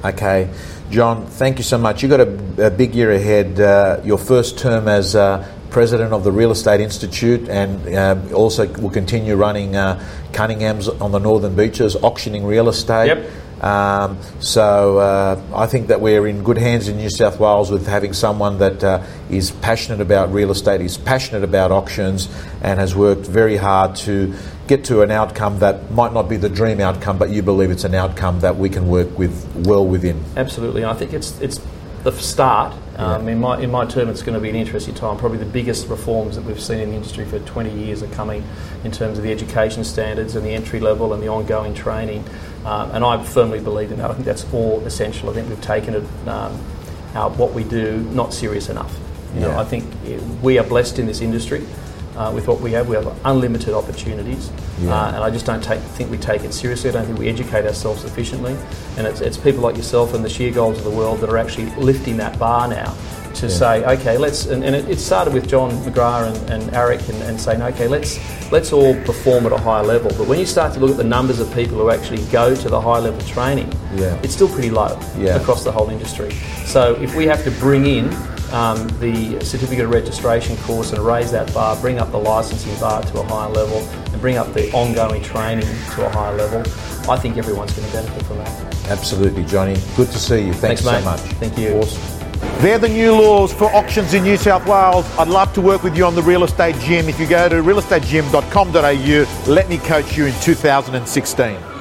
Okay, 0.03 0.49
John, 0.91 1.25
thank 1.25 1.57
you 1.57 1.63
so 1.63 1.77
much. 1.77 2.03
You've 2.03 2.11
got 2.11 2.19
a, 2.19 2.67
a 2.67 2.69
big 2.69 2.93
year 2.95 3.11
ahead. 3.11 3.59
Uh, 3.59 4.01
your 4.03 4.17
first 4.17 4.57
term 4.59 4.87
as 4.87 5.15
uh, 5.15 5.47
president 5.75 6.13
of 6.13 6.23
the 6.23 6.31
Real 6.31 6.51
Estate 6.51 6.79
Institute, 6.79 7.49
and 7.49 7.93
uh, 7.93 8.33
also 8.33 8.65
will 8.79 8.89
continue 8.89 9.35
running 9.35 9.75
uh, 9.75 10.01
Cunningham's 10.31 10.87
on 10.87 11.11
the 11.11 11.19
Northern 11.19 11.53
Beaches, 11.53 11.97
auctioning 11.97 12.45
real 12.45 12.69
estate. 12.69 13.07
Yep. 13.07 13.29
Um, 13.61 14.17
so 14.39 14.99
uh, 14.99 15.41
I 15.53 15.67
think 15.67 15.87
that 15.87 15.99
we're 15.99 16.27
in 16.27 16.43
good 16.43 16.57
hands 16.57 16.87
in 16.87 16.95
New 16.95 17.09
South 17.09 17.41
Wales 17.41 17.71
with 17.71 17.87
having 17.87 18.13
someone 18.13 18.57
that 18.59 18.85
uh, 18.85 19.03
is 19.29 19.51
passionate 19.51 19.99
about 19.99 20.31
real 20.31 20.49
estate, 20.49 20.79
is 20.79 20.95
passionate 20.97 21.43
about 21.43 21.73
auctions, 21.73 22.29
and 22.61 22.79
has 22.79 22.95
worked 22.95 23.27
very 23.27 23.57
hard 23.57 23.97
to 23.97 24.33
get 24.67 24.85
to 24.85 25.01
an 25.01 25.11
outcome 25.11 25.59
that 25.59 25.91
might 25.91 26.13
not 26.13 26.29
be 26.29 26.37
the 26.37 26.47
dream 26.47 26.79
outcome, 26.79 27.17
but 27.17 27.31
you 27.31 27.41
believe 27.41 27.69
it's 27.69 27.83
an 27.83 27.95
outcome 27.95 28.39
that 28.39 28.55
we 28.55 28.69
can 28.69 28.87
work 28.87 29.19
with 29.19 29.35
well 29.67 29.85
within. 29.85 30.23
Absolutely, 30.37 30.83
and 30.83 30.91
I 30.91 30.93
think 30.93 31.11
it's 31.11 31.37
it's 31.41 31.59
the 32.03 32.13
start. 32.13 32.73
Um, 32.97 33.27
in 33.27 33.39
my 33.39 33.59
in 33.59 33.71
my 33.71 33.85
term, 33.85 34.07
it's 34.09 34.21
going 34.21 34.35
to 34.35 34.39
be 34.39 34.49
an 34.49 34.55
interesting 34.55 34.95
time. 34.95 35.17
Probably 35.17 35.37
the 35.37 35.45
biggest 35.45 35.89
reforms 35.89 36.37
that 36.37 36.45
we've 36.45 36.61
seen 36.61 36.79
in 36.79 36.89
the 36.89 36.95
industry 36.95 37.25
for 37.25 37.39
20 37.39 37.71
years 37.71 38.01
are 38.01 38.07
coming 38.07 38.43
in 38.85 38.91
terms 38.91 39.17
of 39.17 39.23
the 39.23 39.31
education 39.31 39.83
standards 39.83 40.35
and 40.35 40.45
the 40.45 40.51
entry 40.51 40.79
level 40.79 41.13
and 41.13 41.21
the 41.21 41.27
ongoing 41.27 41.73
training. 41.73 42.23
Um, 42.63 42.91
and 42.91 43.03
I 43.03 43.21
firmly 43.21 43.59
believe 43.59 43.91
in 43.91 43.97
that. 43.99 44.11
I 44.11 44.13
think 44.13 44.25
that's 44.25 44.45
all 44.53 44.79
essential. 44.85 45.29
I 45.29 45.33
think 45.33 45.49
we've 45.49 45.61
taken 45.61 45.95
it, 45.95 46.03
um, 46.27 46.59
our, 47.13 47.29
what 47.31 47.53
we 47.53 47.63
do 47.63 47.97
not 48.11 48.33
serious 48.33 48.69
enough. 48.69 48.97
You 49.35 49.41
know, 49.41 49.57
I 49.57 49.65
think 49.65 49.83
eh, 50.05 50.17
we 50.41 50.57
are 50.57 50.63
blessed 50.63 50.97
in 50.97 51.05
this 51.05 51.19
industry. 51.19 51.65
Uh, 52.15 52.31
with 52.33 52.47
what 52.47 52.61
we 52.61 52.71
have, 52.71 52.87
we 52.87 52.95
have 52.95 53.05
unlimited 53.25 53.73
opportunities, 53.73 54.49
Yeah. 54.79 54.93
uh, 54.95 55.07
and 55.15 55.17
I 55.17 55.29
just 55.29 55.45
don't 55.45 55.61
take, 55.61 55.81
think 55.81 56.09
we 56.09 56.17
take 56.17 56.45
it 56.45 56.53
seriously. 56.53 56.89
I 56.89 56.93
don't 56.93 57.05
think 57.05 57.19
we 57.19 57.27
educate 57.27 57.65
ourselves 57.65 58.01
sufficiently, 58.03 58.55
and 58.97 59.05
it's, 59.05 59.19
it's 59.19 59.35
people 59.35 59.61
like 59.61 59.75
yourself 59.75 60.13
and 60.13 60.23
the 60.23 60.29
sheer 60.29 60.49
goals 60.51 60.77
of 60.77 60.85
the 60.85 60.91
world 60.91 61.19
that 61.19 61.29
are 61.29 61.37
actually 61.37 61.65
lifting 61.75 62.15
that 62.17 62.39
bar 62.39 62.69
now 62.69 62.95
to 63.35 63.49
say, 63.49 63.83
okay, 63.83 64.17
let's. 64.17 64.45
And, 64.45 64.63
and 64.63 64.73
it, 64.73 64.87
it 64.87 64.97
started 64.97 65.33
with 65.33 65.45
John 65.49 65.69
McGrath 65.83 66.33
and, 66.33 66.49
and 66.63 66.73
Eric 66.73 67.01
and, 67.09 67.21
and 67.23 67.37
saying, 67.37 67.61
okay, 67.61 67.85
let's 67.85 68.17
let's 68.49 68.71
all 68.71 68.95
perform 69.03 69.45
at 69.45 69.51
a 69.51 69.57
higher 69.57 69.83
level. 69.83 70.09
But 70.17 70.27
when 70.27 70.39
you 70.39 70.45
start 70.45 70.73
to 70.75 70.79
look 70.79 70.91
at 70.91 70.95
the 70.97 71.03
numbers 71.03 71.41
of 71.41 71.53
people 71.53 71.77
who 71.77 71.89
actually 71.89 72.23
go 72.31 72.55
to 72.55 72.69
the 72.69 72.79
high 72.79 72.99
level 72.99 73.19
training, 73.27 73.69
Yeah. 73.93 74.17
it's 74.23 74.33
still 74.33 74.47
pretty 74.47 74.69
low 74.71 74.97
Yeah. 75.17 75.35
across 75.35 75.65
the 75.65 75.71
whole 75.73 75.89
industry. 75.89 76.31
So 76.65 76.95
if 77.01 77.13
we 77.13 77.25
have 77.27 77.43
to 77.43 77.51
bring 77.51 77.85
in 77.85 78.09
um, 78.53 78.87
the 78.99 79.39
certificate 79.43 79.85
of 79.85 79.91
registration 79.91 80.57
course 80.57 80.91
and 80.93 81.05
raise 81.05 81.31
that 81.31 81.53
bar, 81.53 81.75
bring 81.81 81.99
up 81.99 82.11
the 82.11 82.19
licensing 82.19 82.77
bar 82.79 83.01
to 83.03 83.19
a 83.19 83.23
higher 83.23 83.49
level, 83.49 83.77
and 84.11 84.21
bring 84.21 84.37
up 84.37 84.53
the 84.53 84.71
ongoing 84.71 85.21
training 85.23 85.67
to 85.93 86.05
a 86.05 86.09
higher 86.09 86.35
level, 86.35 86.59
I 87.09 87.17
think 87.17 87.37
everyone's 87.37 87.73
going 87.73 87.87
to 87.87 87.93
benefit 87.93 88.23
from 88.23 88.37
that. 88.37 88.75
Absolutely, 88.89 89.43
Johnny. 89.45 89.75
Good 89.95 90.09
to 90.09 90.19
see 90.19 90.47
you. 90.47 90.53
Thanks, 90.53 90.81
Thanks, 90.81 91.03
so 91.03 91.09
much. 91.09 91.19
Thank 91.35 91.57
you. 91.57 91.73
Awesome. 91.73 92.15
They're 92.61 92.79
the 92.79 92.89
new 92.89 93.13
laws 93.13 93.53
for 93.53 93.65
auctions 93.75 94.13
in 94.13 94.23
New 94.23 94.37
South 94.37 94.65
Wales. 94.67 95.05
I'd 95.17 95.27
love 95.27 95.51
to 95.53 95.61
work 95.61 95.83
with 95.83 95.97
you 95.97 96.05
on 96.05 96.15
the 96.15 96.21
real 96.21 96.43
estate 96.43 96.75
gym. 96.79 97.09
If 97.09 97.19
you 97.19 97.27
go 97.27 97.49
to 97.49 97.55
realestategym.com.au, 97.55 99.51
let 99.51 99.69
me 99.69 99.77
coach 99.77 100.17
you 100.17 100.25
in 100.25 100.33
2016. 100.41 101.74